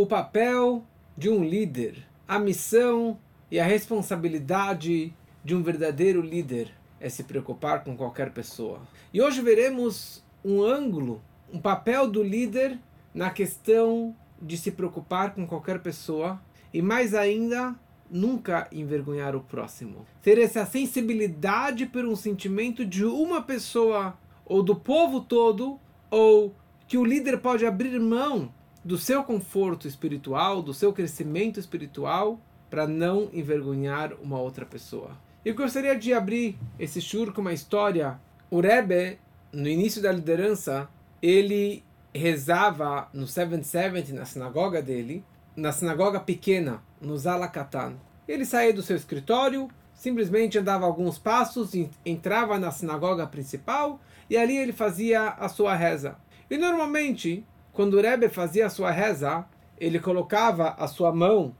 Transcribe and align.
o 0.00 0.06
papel 0.06 0.84
de 1.16 1.28
um 1.28 1.42
líder, 1.42 2.06
a 2.28 2.38
missão 2.38 3.18
e 3.50 3.58
a 3.58 3.64
responsabilidade 3.64 5.12
de 5.44 5.56
um 5.56 5.60
verdadeiro 5.60 6.20
líder 6.20 6.72
é 7.00 7.08
se 7.08 7.24
preocupar 7.24 7.82
com 7.82 7.96
qualquer 7.96 8.30
pessoa. 8.30 8.80
E 9.12 9.20
hoje 9.20 9.42
veremos 9.42 10.24
um 10.44 10.62
ângulo, 10.62 11.20
um 11.52 11.58
papel 11.58 12.08
do 12.08 12.22
líder 12.22 12.78
na 13.12 13.30
questão 13.30 14.14
de 14.40 14.56
se 14.56 14.70
preocupar 14.70 15.34
com 15.34 15.44
qualquer 15.44 15.80
pessoa 15.80 16.40
e 16.72 16.80
mais 16.80 17.12
ainda 17.12 17.74
nunca 18.08 18.68
envergonhar 18.70 19.34
o 19.34 19.40
próximo. 19.40 20.06
Ter 20.22 20.38
essa 20.38 20.64
sensibilidade 20.64 21.86
por 21.86 22.04
um 22.04 22.14
sentimento 22.14 22.86
de 22.86 23.04
uma 23.04 23.42
pessoa 23.42 24.16
ou 24.46 24.62
do 24.62 24.76
povo 24.76 25.22
todo 25.22 25.76
ou 26.08 26.54
que 26.86 26.96
o 26.96 27.04
líder 27.04 27.38
pode 27.38 27.66
abrir 27.66 27.98
mão 27.98 28.56
do 28.84 28.96
seu 28.96 29.22
conforto 29.24 29.86
espiritual, 29.86 30.62
do 30.62 30.72
seu 30.72 30.92
crescimento 30.92 31.58
espiritual, 31.58 32.40
para 32.70 32.86
não 32.86 33.28
envergonhar 33.32 34.12
uma 34.22 34.38
outra 34.38 34.64
pessoa. 34.66 35.16
Eu 35.44 35.54
gostaria 35.54 35.96
de 35.96 36.12
abrir 36.12 36.58
esse 36.78 37.00
shur 37.00 37.32
com 37.32 37.40
uma 37.40 37.52
história. 37.52 38.20
O 38.50 38.60
Rebbe, 38.60 39.18
no 39.52 39.68
início 39.68 40.02
da 40.02 40.12
liderança, 40.12 40.88
ele 41.22 41.82
rezava 42.14 43.08
no 43.12 43.26
770, 43.26 44.12
na 44.12 44.24
sinagoga 44.24 44.82
dele, 44.82 45.24
na 45.56 45.72
sinagoga 45.72 46.20
pequena, 46.20 46.82
no 47.00 47.16
Zalakatan. 47.16 47.94
Ele 48.26 48.44
saía 48.44 48.72
do 48.72 48.82
seu 48.82 48.96
escritório, 48.96 49.68
simplesmente 49.94 50.58
andava 50.58 50.86
alguns 50.86 51.18
passos, 51.18 51.72
entrava 52.04 52.58
na 52.58 52.70
sinagoga 52.70 53.26
principal 53.26 54.00
e 54.28 54.36
ali 54.36 54.56
ele 54.56 54.72
fazia 54.72 55.28
a 55.30 55.48
sua 55.48 55.74
reza. 55.74 56.16
E 56.50 56.56
normalmente, 56.56 57.44
quando 57.78 57.94
o 57.94 58.00
Rebbe 58.00 58.28
fazia 58.28 58.66
a 58.66 58.70
sua 58.70 58.90
reza, 58.90 59.46
ele 59.78 60.00
colocava 60.00 60.70
a 60.70 60.88
sua 60.88 61.14
mão 61.14 61.54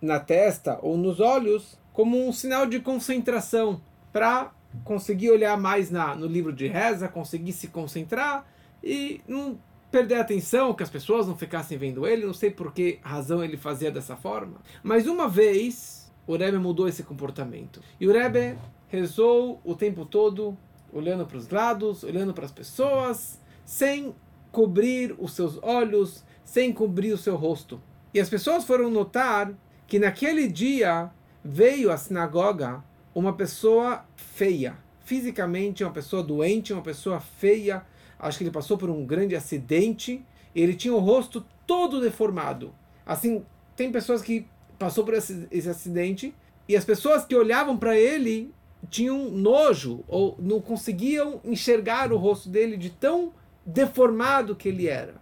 na 0.00 0.18
testa 0.18 0.78
ou 0.80 0.96
nos 0.96 1.20
olhos 1.20 1.78
como 1.92 2.26
um 2.26 2.32
sinal 2.32 2.64
de 2.64 2.80
concentração 2.80 3.78
para 4.10 4.52
conseguir 4.84 5.30
olhar 5.30 5.54
mais 5.58 5.90
na, 5.90 6.14
no 6.14 6.26
livro 6.26 6.50
de 6.50 6.66
reza, 6.66 7.08
conseguir 7.08 7.52
se 7.52 7.68
concentrar 7.68 8.46
e 8.82 9.20
não 9.28 9.58
perder 9.90 10.14
a 10.14 10.22
atenção, 10.22 10.72
que 10.72 10.82
as 10.82 10.88
pessoas 10.88 11.26
não 11.26 11.36
ficassem 11.36 11.76
vendo 11.76 12.06
ele. 12.06 12.24
Não 12.24 12.32
sei 12.32 12.50
por 12.50 12.72
que 12.72 12.98
razão 13.02 13.44
ele 13.44 13.58
fazia 13.58 13.90
dessa 13.90 14.16
forma. 14.16 14.62
Mas 14.82 15.06
uma 15.06 15.28
vez 15.28 16.10
o 16.26 16.38
Rebbe 16.38 16.56
mudou 16.56 16.88
esse 16.88 17.02
comportamento. 17.02 17.82
E 18.00 18.08
o 18.08 18.12
Rebbe 18.14 18.56
rezou 18.88 19.60
o 19.62 19.74
tempo 19.74 20.06
todo, 20.06 20.56
olhando 20.90 21.26
para 21.26 21.36
os 21.36 21.50
lados, 21.50 22.02
olhando 22.02 22.32
para 22.32 22.46
as 22.46 22.52
pessoas, 22.52 23.38
sem 23.66 24.14
cobrir 24.54 25.16
os 25.18 25.32
seus 25.32 25.58
olhos, 25.60 26.24
sem 26.44 26.72
cobrir 26.72 27.12
o 27.12 27.18
seu 27.18 27.34
rosto. 27.34 27.82
E 28.14 28.20
as 28.20 28.30
pessoas 28.30 28.64
foram 28.64 28.88
notar 28.88 29.52
que 29.88 29.98
naquele 29.98 30.46
dia 30.46 31.10
veio 31.44 31.90
à 31.90 31.96
sinagoga 31.96 32.82
uma 33.12 33.32
pessoa 33.32 34.04
feia, 34.14 34.78
fisicamente 35.04 35.82
uma 35.82 35.92
pessoa 35.92 36.22
doente, 36.22 36.72
uma 36.72 36.82
pessoa 36.82 37.18
feia. 37.18 37.84
Acho 38.16 38.38
que 38.38 38.44
ele 38.44 38.52
passou 38.52 38.78
por 38.78 38.88
um 38.88 39.04
grande 39.04 39.34
acidente. 39.34 40.24
Ele 40.54 40.74
tinha 40.74 40.94
o 40.94 41.00
rosto 41.00 41.44
todo 41.66 42.00
deformado. 42.00 42.72
Assim, 43.04 43.44
tem 43.74 43.90
pessoas 43.90 44.22
que 44.22 44.46
passou 44.78 45.04
por 45.04 45.14
esse, 45.14 45.48
esse 45.50 45.68
acidente 45.68 46.32
e 46.68 46.76
as 46.76 46.84
pessoas 46.84 47.24
que 47.24 47.34
olhavam 47.34 47.76
para 47.76 47.98
ele 47.98 48.54
tinham 48.88 49.30
nojo 49.30 50.04
ou 50.06 50.36
não 50.38 50.60
conseguiam 50.60 51.40
enxergar 51.44 52.12
o 52.12 52.16
rosto 52.16 52.48
dele 52.48 52.76
de 52.76 52.90
tão 52.90 53.32
deformado 53.64 54.54
que 54.54 54.68
ele 54.68 54.88
era. 54.88 55.14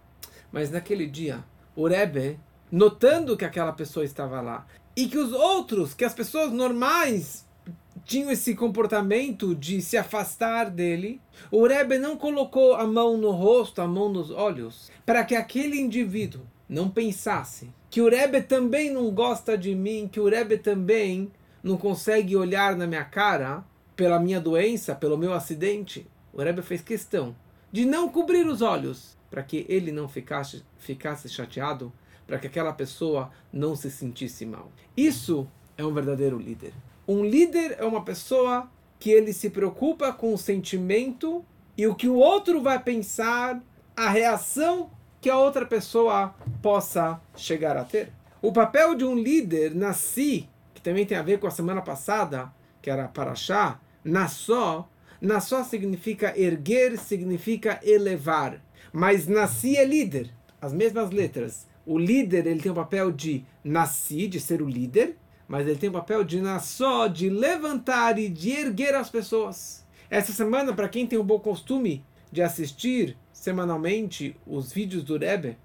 Mas 0.51 0.69
naquele 0.69 1.07
dia, 1.07 1.43
o 1.75 1.87
Rebbe, 1.87 2.39
notando 2.71 3.37
que 3.37 3.45
aquela 3.45 3.71
pessoa 3.71 4.05
estava 4.05 4.41
lá 4.41 4.65
e 4.95 5.07
que 5.07 5.17
os 5.17 5.31
outros, 5.31 5.93
que 5.93 6.05
as 6.05 6.13
pessoas 6.13 6.51
normais 6.51 7.45
tinham 8.05 8.29
esse 8.29 8.53
comportamento 8.53 9.55
de 9.55 9.81
se 9.81 9.97
afastar 9.97 10.69
dele, 10.69 11.21
o 11.49 11.65
Rebbe 11.65 11.97
não 11.97 12.17
colocou 12.17 12.75
a 12.75 12.85
mão 12.85 13.17
no 13.17 13.31
rosto, 13.31 13.81
a 13.81 13.87
mão 13.87 14.09
nos 14.09 14.29
olhos, 14.29 14.91
para 15.05 15.23
que 15.23 15.35
aquele 15.35 15.79
indivíduo 15.79 16.41
não 16.67 16.89
pensasse 16.89 17.69
que 17.89 18.01
o 18.01 18.09
Rebbe 18.09 18.41
também 18.41 18.91
não 18.91 19.11
gosta 19.11 19.57
de 19.57 19.75
mim, 19.75 20.09
que 20.11 20.19
o 20.19 20.27
Rebbe 20.27 20.57
também 20.57 21.31
não 21.61 21.77
consegue 21.77 22.35
olhar 22.35 22.75
na 22.75 22.87
minha 22.87 23.05
cara 23.05 23.63
pela 23.95 24.19
minha 24.19 24.41
doença, 24.41 24.95
pelo 24.95 25.17
meu 25.17 25.33
acidente. 25.33 26.07
O 26.33 26.41
Rebbe 26.41 26.61
fez 26.61 26.81
questão 26.81 27.35
de 27.73 27.85
não 27.85 28.07
cobrir 28.07 28.45
os 28.45 28.61
olhos, 28.61 29.17
para 29.31 29.41
que 29.41 29.65
ele 29.67 29.91
não 29.91 30.07
ficasse, 30.07 30.63
ficasse 30.77 31.27
chateado, 31.27 31.91
para 32.27 32.37
que 32.37 32.45
aquela 32.45 32.71
pessoa 32.71 33.31
não 33.51 33.75
se 33.75 33.89
sentisse 33.89 34.45
mal. 34.45 34.71
Isso 34.95 35.47
é 35.75 35.83
um 35.83 35.91
verdadeiro 35.91 36.37
líder. 36.37 36.71
Um 37.07 37.25
líder 37.25 37.75
é 37.79 37.83
uma 37.83 38.05
pessoa 38.05 38.69
que 38.99 39.09
ele 39.09 39.33
se 39.33 39.49
preocupa 39.49 40.13
com 40.13 40.35
o 40.35 40.37
sentimento 40.37 41.43
e 41.75 41.87
o 41.87 41.95
que 41.95 42.07
o 42.07 42.15
outro 42.15 42.61
vai 42.61 42.77
pensar, 42.77 43.59
a 43.97 44.07
reação 44.07 44.91
que 45.19 45.27
a 45.27 45.37
outra 45.39 45.65
pessoa 45.65 46.35
possa 46.61 47.19
chegar 47.35 47.75
a 47.75 47.83
ter. 47.83 48.13
O 48.39 48.53
papel 48.53 48.93
de 48.93 49.03
um 49.03 49.15
líder 49.15 49.73
nasci, 49.73 50.47
que 50.75 50.81
também 50.81 51.07
tem 51.07 51.17
a 51.17 51.23
ver 51.23 51.39
com 51.39 51.47
a 51.47 51.51
semana 51.51 51.81
passada, 51.81 52.53
que 52.83 52.89
era 52.91 53.07
Paraxá, 53.07 53.79
Nassó, 54.03 54.87
Nassó 55.23 55.63
significa 55.63 56.37
erguer, 56.37 56.97
significa 56.97 57.79
elevar. 57.81 58.61
Mas 58.91 59.25
Nasci 59.25 59.77
é 59.77 59.85
líder. 59.85 60.29
As 60.59 60.73
mesmas 60.73 61.11
letras. 61.11 61.65
O 61.85 61.97
líder 61.97 62.45
ele 62.45 62.59
tem 62.59 62.73
o 62.73 62.75
papel 62.75 63.09
de 63.09 63.45
Nasci, 63.63 64.27
de 64.27 64.41
ser 64.41 64.61
o 64.61 64.67
líder, 64.67 65.15
mas 65.47 65.65
ele 65.65 65.79
tem 65.79 65.89
o 65.89 65.93
papel 65.93 66.25
de 66.25 66.41
Nassó, 66.41 67.07
de 67.07 67.29
levantar 67.29 68.19
e 68.19 68.27
de 68.27 68.51
erguer 68.51 68.95
as 68.95 69.09
pessoas. 69.09 69.85
Essa 70.09 70.33
semana, 70.33 70.73
para 70.73 70.89
quem 70.89 71.07
tem 71.07 71.17
o 71.17 71.23
bom 71.23 71.39
costume 71.39 72.03
de 72.29 72.41
assistir 72.41 73.15
semanalmente 73.31 74.35
os 74.45 74.73
vídeos 74.73 75.05
do 75.05 75.17
Rebbe, 75.17 75.57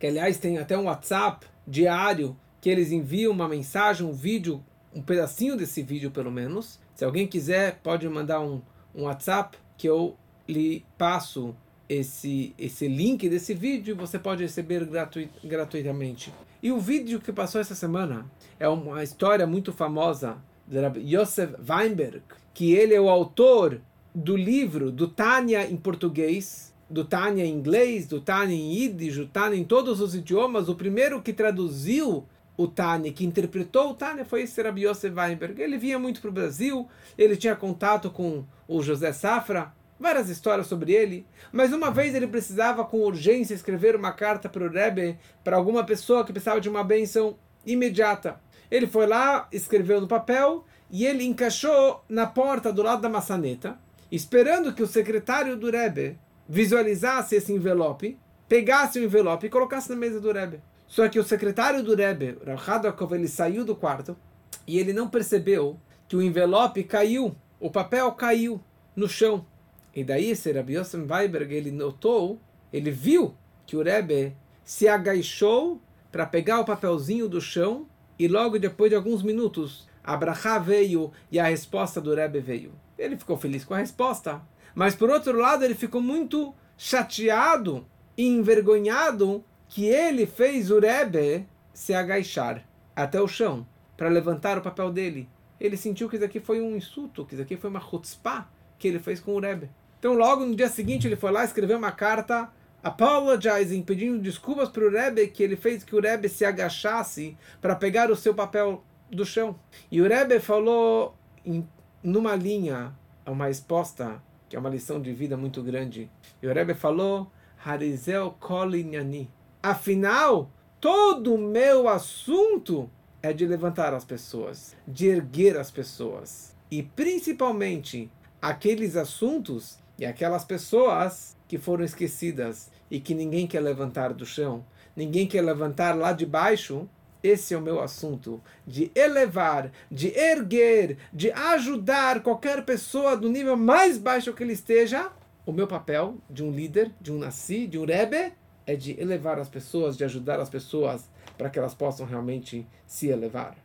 que 0.00 0.06
aliás 0.06 0.38
tem 0.38 0.56
até 0.56 0.78
um 0.78 0.84
WhatsApp 0.84 1.46
diário 1.66 2.34
que 2.58 2.70
eles 2.70 2.90
enviam 2.90 3.32
uma 3.32 3.48
mensagem, 3.48 4.06
um 4.06 4.14
vídeo, 4.14 4.64
um 4.94 5.02
pedacinho 5.02 5.58
desse 5.58 5.82
vídeo 5.82 6.10
pelo 6.10 6.32
menos. 6.32 6.80
Se 6.94 7.04
alguém 7.04 7.26
quiser, 7.26 7.80
pode 7.82 8.08
mandar 8.08 8.40
um 8.40 8.62
um 8.94 9.04
WhatsApp 9.04 9.58
que 9.76 9.88
eu 9.88 10.16
lhe 10.48 10.84
passo 10.96 11.54
esse, 11.88 12.54
esse 12.58 12.88
link 12.88 13.28
desse 13.28 13.54
vídeo 13.54 13.92
e 13.92 13.98
você 13.98 14.18
pode 14.18 14.42
receber 14.42 14.84
gratuit, 14.84 15.30
gratuitamente. 15.42 16.32
E 16.62 16.72
o 16.72 16.78
vídeo 16.78 17.20
que 17.20 17.32
passou 17.32 17.60
essa 17.60 17.74
semana 17.74 18.26
é 18.58 18.68
uma 18.68 19.02
história 19.02 19.46
muito 19.46 19.72
famosa 19.72 20.38
de 20.66 20.78
Yosef 21.14 21.54
Weinberg, 21.68 22.22
que 22.54 22.72
ele 22.72 22.94
é 22.94 23.00
o 23.00 23.10
autor 23.10 23.80
do 24.14 24.36
livro 24.36 24.90
do 24.90 25.08
Tânia 25.08 25.68
em 25.68 25.76
português, 25.76 26.72
do 26.88 27.04
Tânia 27.04 27.44
em 27.44 27.52
inglês, 27.52 28.06
do 28.06 28.20
Tânia 28.20 28.54
em 28.54 28.72
Yiddish, 28.74 29.16
do 29.16 29.26
Tânia 29.26 29.58
em 29.58 29.64
todos 29.64 30.00
os 30.00 30.14
idiomas. 30.14 30.68
O 30.68 30.74
primeiro 30.74 31.20
que 31.20 31.32
traduziu 31.32 32.24
o 32.56 32.68
Tânia, 32.68 33.12
que 33.12 33.24
interpretou 33.24 33.90
o 33.90 33.94
Tânia, 33.94 34.24
foi 34.24 34.42
esse 34.42 34.62
Rabbi 34.62 34.86
Yosef 34.86 35.14
Weinberg. 35.14 35.60
Ele 35.60 35.76
vinha 35.76 35.98
muito 35.98 36.20
para 36.20 36.30
o 36.30 36.32
Brasil, 36.32 36.88
ele 37.18 37.36
tinha 37.36 37.56
contato 37.56 38.10
com 38.10 38.44
o 38.68 38.82
José 38.82 39.12
Safra, 39.12 39.72
várias 39.98 40.28
histórias 40.28 40.66
sobre 40.66 40.92
ele, 40.92 41.26
mas 41.52 41.72
uma 41.72 41.90
vez 41.90 42.14
ele 42.14 42.26
precisava 42.26 42.84
com 42.84 42.98
urgência 42.98 43.54
escrever 43.54 43.96
uma 43.96 44.12
carta 44.12 44.48
para 44.48 44.64
o 44.64 44.70
Rebbe, 44.70 45.18
para 45.42 45.56
alguma 45.56 45.84
pessoa 45.84 46.24
que 46.24 46.32
precisava 46.32 46.60
de 46.60 46.68
uma 46.68 46.84
benção 46.84 47.36
imediata. 47.66 48.40
Ele 48.70 48.86
foi 48.86 49.06
lá, 49.06 49.48
escreveu 49.52 50.00
no 50.00 50.08
papel 50.08 50.64
e 50.90 51.06
ele 51.06 51.24
encaixou 51.24 52.04
na 52.08 52.26
porta 52.26 52.72
do 52.72 52.82
lado 52.82 53.02
da 53.02 53.08
maçaneta, 53.08 53.78
esperando 54.10 54.72
que 54.72 54.82
o 54.82 54.86
secretário 54.86 55.56
do 55.56 55.70
Rebbe 55.70 56.18
visualizasse 56.48 57.36
esse 57.36 57.52
envelope, 57.52 58.18
pegasse 58.48 58.98
o 58.98 59.04
envelope 59.04 59.46
e 59.46 59.50
colocasse 59.50 59.90
na 59.90 59.96
mesa 59.96 60.20
do 60.20 60.30
Rebbe. 60.30 60.60
Só 60.94 61.08
que 61.08 61.18
o 61.18 61.24
secretário 61.24 61.82
do 61.82 61.96
Rebbe, 61.96 62.38
Rav 62.46 62.70
Hadakov, 62.70 63.14
ele 63.14 63.26
saiu 63.26 63.64
do 63.64 63.74
quarto 63.74 64.16
e 64.64 64.78
ele 64.78 64.92
não 64.92 65.08
percebeu 65.08 65.76
que 66.06 66.14
o 66.14 66.22
envelope 66.22 66.84
caiu, 66.84 67.34
o 67.58 67.68
papel 67.68 68.12
caiu 68.12 68.60
no 68.94 69.08
chão. 69.08 69.44
E 69.92 70.04
daí 70.04 70.30
esse 70.30 70.52
Rabbi 70.52 70.74
Yosef 70.76 71.04
Weiberg, 71.04 71.52
ele 71.52 71.72
notou, 71.72 72.38
ele 72.72 72.92
viu 72.92 73.34
que 73.66 73.76
o 73.76 73.82
Rebbe 73.82 74.36
se 74.62 74.86
agachou 74.86 75.82
para 76.12 76.26
pegar 76.26 76.60
o 76.60 76.64
papelzinho 76.64 77.28
do 77.28 77.40
chão 77.40 77.88
e 78.16 78.28
logo 78.28 78.56
depois 78.56 78.88
de 78.88 78.94
alguns 78.94 79.20
minutos 79.20 79.88
a 80.04 80.16
brachá 80.16 80.60
veio 80.60 81.10
e 81.28 81.40
a 81.40 81.48
resposta 81.48 82.00
do 82.00 82.14
Rebbe 82.14 82.38
veio. 82.38 82.72
Ele 82.96 83.16
ficou 83.16 83.36
feliz 83.36 83.64
com 83.64 83.74
a 83.74 83.78
resposta, 83.78 84.40
mas 84.76 84.94
por 84.94 85.10
outro 85.10 85.36
lado 85.36 85.64
ele 85.64 85.74
ficou 85.74 86.00
muito 86.00 86.54
chateado 86.78 87.84
e 88.16 88.28
envergonhado 88.28 89.44
que 89.68 89.86
ele 89.86 90.26
fez 90.26 90.70
o 90.70 90.78
Rebbe 90.78 91.46
se 91.72 91.92
agachar 91.92 92.64
até 92.94 93.20
o 93.20 93.28
chão 93.28 93.66
para 93.96 94.08
levantar 94.08 94.58
o 94.58 94.62
papel 94.62 94.90
dele. 94.92 95.28
Ele 95.60 95.76
sentiu 95.76 96.08
que 96.08 96.16
isso 96.16 96.24
aqui 96.24 96.40
foi 96.40 96.60
um 96.60 96.76
insulto, 96.76 97.24
que 97.24 97.34
isso 97.34 97.42
aqui 97.42 97.56
foi 97.56 97.70
uma 97.70 97.80
chutzpah 97.80 98.48
que 98.78 98.88
ele 98.88 98.98
fez 98.98 99.20
com 99.20 99.34
o 99.34 99.40
Rebbe. 99.40 99.70
Então, 99.98 100.14
logo 100.14 100.44
no 100.44 100.54
dia 100.54 100.68
seguinte, 100.68 101.06
ele 101.06 101.16
foi 101.16 101.30
lá 101.30 101.44
escrever 101.44 101.76
uma 101.76 101.90
carta 101.90 102.50
apologizing, 102.82 103.82
pedindo 103.82 104.20
desculpas 104.20 104.68
para 104.68 104.84
o 104.84 104.90
Rebbe 104.90 105.28
que 105.28 105.42
ele 105.42 105.56
fez 105.56 105.82
que 105.82 105.96
o 105.96 106.00
Rebbe 106.00 106.28
se 106.28 106.44
agachasse 106.44 107.36
para 107.60 107.74
pegar 107.74 108.10
o 108.10 108.16
seu 108.16 108.34
papel 108.34 108.84
do 109.10 109.24
chão. 109.24 109.58
E 109.90 110.02
o 110.02 110.06
Rebbe 110.06 110.38
falou 110.40 111.16
em, 111.44 111.66
numa 112.02 112.36
linha, 112.36 112.94
uma 113.26 113.46
resposta, 113.46 114.22
que 114.48 114.56
é 114.56 114.58
uma 114.58 114.68
lição 114.68 115.00
de 115.00 115.12
vida 115.14 115.36
muito 115.36 115.62
grande. 115.62 116.10
E 116.42 116.46
o 116.46 116.52
Rebbe 116.52 116.74
falou, 116.74 117.32
Harizel 117.64 118.36
Kolinyani. 118.38 119.30
Afinal, 119.64 120.50
todo 120.78 121.32
o 121.32 121.38
meu 121.38 121.88
assunto 121.88 122.90
é 123.22 123.32
de 123.32 123.46
levantar 123.46 123.94
as 123.94 124.04
pessoas, 124.04 124.76
de 124.86 125.06
erguer 125.06 125.56
as 125.56 125.70
pessoas. 125.70 126.54
E 126.70 126.82
principalmente 126.82 128.12
aqueles 128.42 128.94
assuntos 128.94 129.78
e 129.98 130.04
aquelas 130.04 130.44
pessoas 130.44 131.34
que 131.48 131.56
foram 131.56 131.82
esquecidas 131.82 132.70
e 132.90 133.00
que 133.00 133.14
ninguém 133.14 133.46
quer 133.46 133.60
levantar 133.60 134.12
do 134.12 134.26
chão, 134.26 134.66
ninguém 134.94 135.26
quer 135.26 135.40
levantar 135.40 135.96
lá 135.96 136.12
de 136.12 136.26
baixo, 136.26 136.86
esse 137.22 137.54
é 137.54 137.56
o 137.56 137.62
meu 137.62 137.80
assunto, 137.80 138.42
de 138.66 138.92
elevar, 138.94 139.72
de 139.90 140.08
erguer, 140.08 140.98
de 141.10 141.32
ajudar 141.32 142.22
qualquer 142.22 142.66
pessoa 142.66 143.16
do 143.16 143.30
nível 143.30 143.56
mais 143.56 143.96
baixo 143.96 144.34
que 144.34 144.42
ele 144.42 144.52
esteja. 144.52 145.10
O 145.46 145.52
meu 145.52 145.66
papel 145.66 146.18
de 146.28 146.44
um 146.44 146.50
líder, 146.50 146.92
de 147.00 147.10
um 147.10 147.16
nasci, 147.16 147.66
de 147.66 147.78
um 147.78 147.86
rebe, 147.86 148.34
é 148.66 148.74
de 148.76 148.98
elevar 149.00 149.38
as 149.38 149.48
pessoas, 149.48 149.96
de 149.96 150.04
ajudar 150.04 150.40
as 150.40 150.48
pessoas 150.48 151.08
para 151.36 151.50
que 151.50 151.58
elas 151.58 151.74
possam 151.74 152.06
realmente 152.06 152.66
se 152.86 153.08
elevar. 153.08 153.56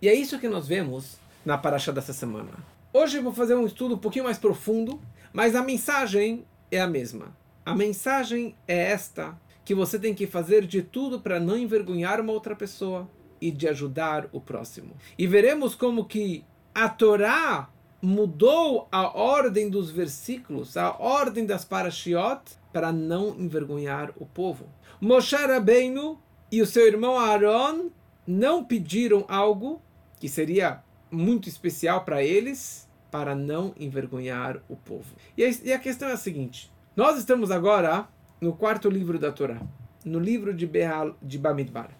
E 0.00 0.08
é 0.08 0.14
isso 0.14 0.38
que 0.38 0.48
nós 0.48 0.68
vemos 0.68 1.18
na 1.44 1.58
paraxá 1.58 1.90
dessa 1.90 2.12
semana. 2.12 2.50
Hoje 2.92 3.18
eu 3.18 3.22
vou 3.22 3.32
fazer 3.32 3.54
um 3.54 3.66
estudo 3.66 3.94
um 3.94 3.98
pouquinho 3.98 4.24
mais 4.24 4.38
profundo, 4.38 5.00
mas 5.32 5.54
a 5.54 5.62
mensagem 5.62 6.44
é 6.70 6.80
a 6.80 6.86
mesma. 6.86 7.36
A 7.64 7.74
mensagem 7.74 8.54
é 8.66 8.92
esta: 8.92 9.38
que 9.64 9.74
você 9.74 9.98
tem 9.98 10.14
que 10.14 10.26
fazer 10.26 10.66
de 10.66 10.82
tudo 10.82 11.20
para 11.20 11.38
não 11.38 11.56
envergonhar 11.56 12.20
uma 12.20 12.32
outra 12.32 12.56
pessoa 12.56 13.08
e 13.40 13.50
de 13.50 13.68
ajudar 13.68 14.28
o 14.32 14.40
próximo. 14.40 14.92
E 15.18 15.26
veremos 15.26 15.74
como 15.74 16.04
que 16.04 16.44
a 16.74 16.88
Torá 16.88 17.68
mudou 18.00 18.88
a 18.92 19.08
ordem 19.18 19.68
dos 19.68 19.90
versículos, 19.90 20.76
a 20.76 20.96
ordem 20.98 21.44
das 21.44 21.64
parashiot, 21.64 22.42
para 22.72 22.92
não 22.92 23.34
envergonhar 23.38 24.12
o 24.16 24.26
povo. 24.26 24.66
Moshe 25.00 25.36
Rabbeinu 25.36 26.18
e 26.50 26.62
o 26.62 26.66
seu 26.66 26.86
irmão 26.86 27.18
Aaron 27.18 27.90
não 28.26 28.64
pediram 28.64 29.24
algo 29.28 29.82
que 30.20 30.28
seria 30.28 30.82
muito 31.10 31.48
especial 31.48 32.04
para 32.04 32.22
eles, 32.22 32.86
para 33.10 33.34
não 33.34 33.74
envergonhar 33.78 34.60
o 34.68 34.76
povo. 34.76 35.06
E 35.36 35.72
a 35.72 35.78
questão 35.78 36.08
é 36.08 36.12
a 36.12 36.16
seguinte: 36.16 36.70
nós 36.94 37.18
estamos 37.18 37.50
agora 37.50 38.06
no 38.40 38.52
quarto 38.52 38.88
livro 38.88 39.18
da 39.18 39.32
Torá, 39.32 39.60
no 40.04 40.18
livro 40.18 40.54
de, 40.54 40.66
Behal, 40.66 41.16
de 41.22 41.38
Bamidbar. 41.38 41.90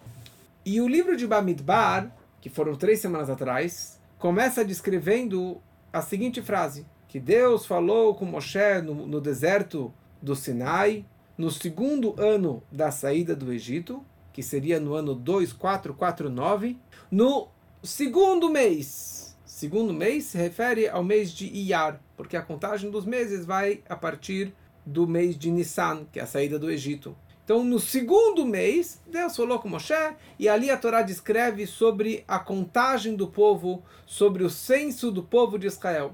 E 0.65 0.79
o 0.79 0.87
livro 0.87 1.17
de 1.17 1.25
Bamidbar, 1.25 2.15
que 2.39 2.49
foram 2.49 2.75
três 2.75 2.99
semanas 2.99 3.29
atrás, 3.29 3.99
começa 4.17 4.63
descrevendo 4.63 5.61
a 5.91 6.01
seguinte 6.01 6.41
frase: 6.41 6.85
que 7.07 7.19
Deus 7.19 7.65
falou 7.65 8.15
com 8.15 8.25
Moshe 8.25 8.81
no, 8.83 9.07
no 9.07 9.19
deserto 9.19 9.93
do 10.21 10.35
Sinai, 10.35 11.05
no 11.37 11.49
segundo 11.49 12.13
ano 12.21 12.61
da 12.71 12.91
saída 12.91 13.35
do 13.35 13.51
Egito, 13.51 14.03
que 14.31 14.43
seria 14.43 14.79
no 14.79 14.93
ano 14.93 15.15
2449, 15.15 16.77
no 17.09 17.47
segundo 17.81 18.49
mês. 18.49 19.37
Segundo 19.45 19.93
mês 19.93 20.25
se 20.25 20.37
refere 20.37 20.87
ao 20.87 21.03
mês 21.03 21.31
de 21.31 21.47
Iyar, 21.47 21.99
porque 22.15 22.37
a 22.37 22.41
contagem 22.41 22.91
dos 22.91 23.05
meses 23.05 23.45
vai 23.45 23.81
a 23.89 23.95
partir 23.95 24.53
do 24.85 25.07
mês 25.07 25.37
de 25.37 25.51
Nissan, 25.51 26.05
que 26.11 26.19
é 26.19 26.23
a 26.23 26.27
saída 26.27 26.57
do 26.57 26.71
Egito. 26.71 27.15
Então, 27.49 27.63
no 27.63 27.79
segundo 27.79 28.45
mês, 28.45 29.01
Deus 29.07 29.35
falou 29.35 29.57
com 29.57 29.67
Moshe, 29.67 29.91
e 30.37 30.47
ali 30.47 30.69
a 30.69 30.77
Torá 30.77 31.01
descreve 31.01 31.65
sobre 31.65 32.23
a 32.27 32.37
contagem 32.37 33.15
do 33.15 33.27
povo, 33.27 33.81
sobre 34.05 34.43
o 34.43 34.51
censo 34.51 35.11
do 35.11 35.23
povo 35.23 35.57
de 35.57 35.65
Israel. 35.65 36.13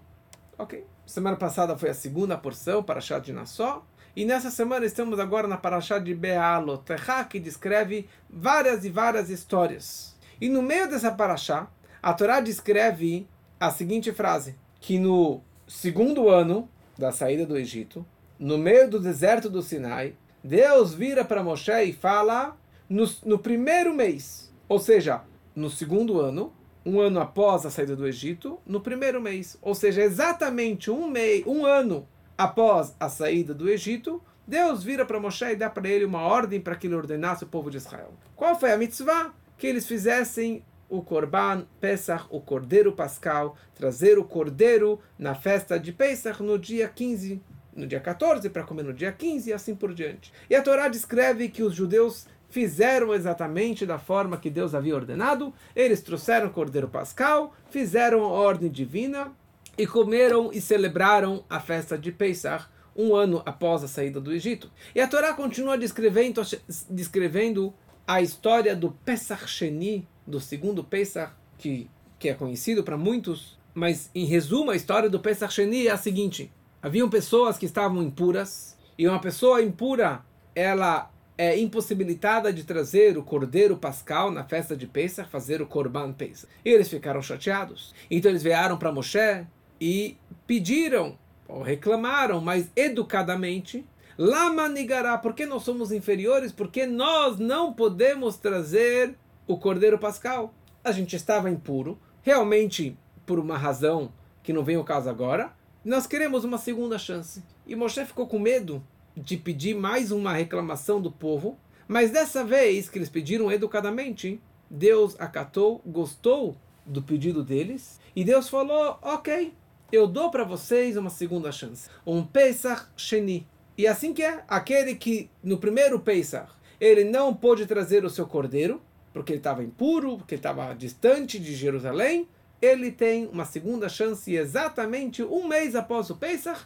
Ok? 0.58 0.86
Semana 1.06 1.36
passada 1.36 1.78
foi 1.78 1.90
a 1.90 1.94
segunda 1.94 2.38
porção, 2.38 2.82
para 2.82 3.02
Shad 3.02 3.22
de 3.22 3.34
Nassó. 3.34 3.86
E 4.16 4.24
nessa 4.24 4.50
semana 4.50 4.86
estamos 4.86 5.20
agora 5.20 5.46
na 5.46 5.58
Parashá 5.58 6.00
de 6.00 6.16
Bealotecha, 6.16 7.26
que 7.26 7.38
descreve 7.38 8.08
várias 8.30 8.86
e 8.86 8.90
várias 8.90 9.30
histórias. 9.30 10.16
E 10.40 10.48
no 10.48 10.62
meio 10.62 10.90
dessa 10.90 11.12
Parashá, 11.12 11.68
a 12.02 12.14
Torá 12.14 12.40
descreve 12.40 13.28
a 13.60 13.70
seguinte 13.72 14.14
frase, 14.14 14.56
que 14.80 14.98
no 14.98 15.42
segundo 15.68 16.30
ano 16.30 16.70
da 16.98 17.12
saída 17.12 17.46
do 17.46 17.58
Egito, 17.58 18.06
no 18.40 18.58
meio 18.58 18.90
do 18.90 19.02
deserto 19.02 19.50
do 19.50 19.62
Sinai, 19.62 20.16
Deus 20.46 20.94
vira 20.94 21.26
para 21.26 21.42
Moshe 21.42 21.72
e 21.72 21.92
fala 21.92 22.56
no, 22.88 23.04
no 23.26 23.40
primeiro 23.40 23.92
mês, 23.96 24.54
ou 24.70 24.78
seja, 24.78 25.24
no 25.56 25.72
segundo 25.72 26.20
ano, 26.20 26.54
um 26.86 27.00
ano 27.00 27.20
após 27.20 27.66
a 27.66 27.72
saída 27.72 27.96
do 27.96 28.08
Egito, 28.08 28.60
no 28.64 28.80
primeiro 28.80 29.20
mês, 29.20 29.58
ou 29.60 29.74
seja, 29.74 30.04
exatamente 30.04 30.92
um 30.92 31.10
mês, 31.10 31.44
um 31.48 31.66
ano 31.66 32.08
após 32.38 32.96
a 33.00 33.10
saída 33.10 33.56
do 33.56 33.68
Egito, 33.68 34.22
Deus 34.46 34.84
vira 34.84 35.04
para 35.04 35.20
Moshe 35.20 35.46
e 35.46 35.56
dá 35.56 35.68
para 35.68 35.90
ele 35.90 36.06
uma 36.06 36.22
ordem 36.22 36.62
para 36.62 36.76
que 36.76 36.86
ele 36.86 36.94
ordenasse 36.94 37.44
o 37.44 37.48
povo 37.48 37.72
de 37.72 37.78
Israel. 37.78 38.14
Qual 38.36 38.60
foi 38.60 38.72
a 38.72 38.78
mitzvah? 38.78 39.34
Que 39.58 39.66
eles 39.66 39.88
fizessem 39.88 40.64
o 40.88 41.02
Korban 41.02 41.66
Pesach, 41.82 42.28
o 42.30 42.40
Cordeiro 42.40 42.92
Pascal, 42.92 43.58
trazer 43.74 44.20
o 44.20 44.24
Cordeiro 44.24 45.00
na 45.18 45.34
festa 45.34 45.80
de 45.80 45.92
Pesach 45.92 46.44
no 46.44 46.60
dia 46.60 46.88
15 46.88 47.42
no 47.76 47.86
dia 47.86 48.00
14, 48.00 48.50
para 48.50 48.64
comer 48.64 48.84
no 48.84 48.94
dia 48.94 49.12
15 49.12 49.50
e 49.50 49.54
assim 49.54 49.76
por 49.76 49.94
diante. 49.94 50.32
E 50.50 50.56
a 50.56 50.62
Torá 50.62 50.88
descreve 50.88 51.50
que 51.50 51.62
os 51.62 51.76
judeus 51.76 52.26
fizeram 52.50 53.14
exatamente 53.14 53.86
da 53.86 54.00
forma 54.00 54.38
que 54.38 54.50
Deus 54.50 54.74
havia 54.74 54.96
ordenado. 54.96 55.54
Eles 55.76 56.02
trouxeram 56.02 56.48
o 56.48 56.52
cordeiro 56.52 56.88
pascal, 56.88 57.54
fizeram 57.70 58.24
a 58.24 58.30
ordem 58.30 58.70
divina 58.70 59.32
e 59.78 59.86
comeram 59.86 60.52
e 60.54 60.62
celebraram 60.62 61.44
a 61.50 61.60
festa 61.60 61.98
de 61.98 62.12
Pesach 62.12 62.68
um 62.96 63.14
ano 63.14 63.42
após 63.46 63.84
a 63.84 63.88
saída 63.88 64.22
do 64.22 64.32
Egito. 64.32 64.72
E 64.94 65.02
a 65.02 65.08
Torá 65.08 65.34
continua 65.34 65.78
descrevendo, 65.78 66.42
descrevendo 66.90 67.74
a 68.08 68.22
história 68.22 68.76
do 68.76 68.92
Pesach 69.04 69.50
Sheni, 69.50 70.08
do 70.26 70.40
segundo 70.40 70.84
Pesach, 70.84 71.34
que, 71.58 71.90
que 72.18 72.30
é 72.30 72.34
conhecido 72.34 72.84
para 72.84 72.96
muitos, 72.96 73.60
mas 73.74 74.10
em 74.16 74.26
resumo 74.26 74.72
a 74.72 74.76
história 74.76 75.10
do 75.10 75.20
Pesach 75.20 75.54
Sheni 75.54 75.88
é 75.88 75.92
a 75.92 75.98
seguinte: 75.98 76.50
haviam 76.86 77.10
pessoas 77.10 77.58
que 77.58 77.66
estavam 77.66 78.04
impuras, 78.04 78.78
e 78.96 79.08
uma 79.08 79.20
pessoa 79.20 79.60
impura, 79.60 80.24
ela 80.54 81.10
é 81.36 81.60
impossibilitada 81.60 82.54
de 82.54 82.64
trazer 82.64 83.18
o 83.18 83.24
cordeiro 83.24 83.76
pascal 83.76 84.30
na 84.30 84.44
festa 84.44 84.78
de 84.78 84.86
Pesach, 84.86 85.28
fazer 85.28 85.64
o 85.64 85.66
Korban 85.66 86.14
Pesach. 86.14 86.46
E 86.64 86.70
eles 86.70 86.88
ficaram 86.88 87.24
chateados. 87.24 87.92
Então 88.10 88.30
eles 88.30 88.44
vieram 88.44 88.78
para 88.78 88.92
Moshe 88.92 89.48
e 89.82 90.16
pediram, 90.46 91.18
ou 91.48 91.64
reclamaram, 91.64 92.40
mas 92.40 92.70
educadamente, 92.76 93.84
Lama 94.16 94.70
Nigará, 94.70 95.18
por 95.18 95.34
que 95.34 95.48
nós 95.48 95.64
somos 95.64 95.92
inferiores? 95.92 96.52
Porque 96.52 96.86
nós 96.86 97.40
não 97.40 97.74
podemos 97.74 98.38
trazer 98.38 99.16
o 99.48 99.58
cordeiro 99.58 99.98
pascal. 99.98 100.54
A 100.84 100.92
gente 100.92 101.16
estava 101.16 101.50
impuro, 101.50 101.98
realmente 102.22 102.96
por 103.26 103.40
uma 103.40 103.58
razão 103.58 104.14
que 104.44 104.54
não 104.54 104.64
vem 104.64 104.76
ao 104.76 104.84
caso 104.84 105.10
agora, 105.10 105.52
nós 105.86 106.08
queremos 106.08 106.44
uma 106.44 106.58
segunda 106.58 106.98
chance. 106.98 107.44
E 107.68 107.76
Moshe 107.76 108.04
ficou 108.06 108.26
com 108.26 108.40
medo 108.40 108.84
de 109.16 109.38
pedir 109.38 109.76
mais 109.76 110.12
uma 110.12 110.34
reclamação 110.34 111.00
do 111.00 111.12
povo, 111.12 111.60
mas 111.88 112.10
dessa 112.10 112.44
vez 112.44 112.90
que 112.90 112.98
eles 112.98 113.08
pediram 113.08 113.52
educadamente, 113.52 114.42
Deus 114.70 115.16
acatou, 115.20 115.82
gostou 115.86 116.58
do 116.86 117.04
pedido 117.04 117.44
deles, 117.44 118.00
e 118.16 118.24
Deus 118.24 118.50
falou: 118.50 118.98
Ok, 119.02 119.54
eu 119.92 120.08
dou 120.08 120.32
para 120.32 120.44
vocês 120.44 120.98
uma 120.98 121.12
segunda 121.12 121.52
chance. 121.52 121.88
Um 122.06 122.26
Pesach 122.26 122.88
Sheni. 122.98 123.48
E 123.78 123.86
assim 123.86 124.14
que 124.14 124.24
é, 124.24 124.44
aquele 124.48 124.96
que 124.96 125.30
no 125.44 125.58
primeiro 125.58 126.00
Pesach 126.00 126.52
ele 126.80 127.04
não 127.04 127.34
pôde 127.34 127.66
trazer 127.66 128.04
o 128.04 128.10
seu 128.10 128.26
cordeiro, 128.26 128.82
porque 129.14 129.34
ele 129.34 129.40
estava 129.40 129.64
impuro, 129.64 130.18
porque 130.18 130.36
ele 130.36 130.40
estava 130.40 130.74
distante 130.74 131.40
de 131.40 131.56
Jerusalém, 131.56 132.28
ele 132.62 132.92
tem 132.92 133.28
uma 133.28 133.46
segunda 133.46 133.90
chance 133.90 134.34
exatamente 134.34 135.24
um 135.24 135.48
mês 135.48 135.76
após 135.76 136.10
o 136.10 136.16
Pesach, 136.16 136.66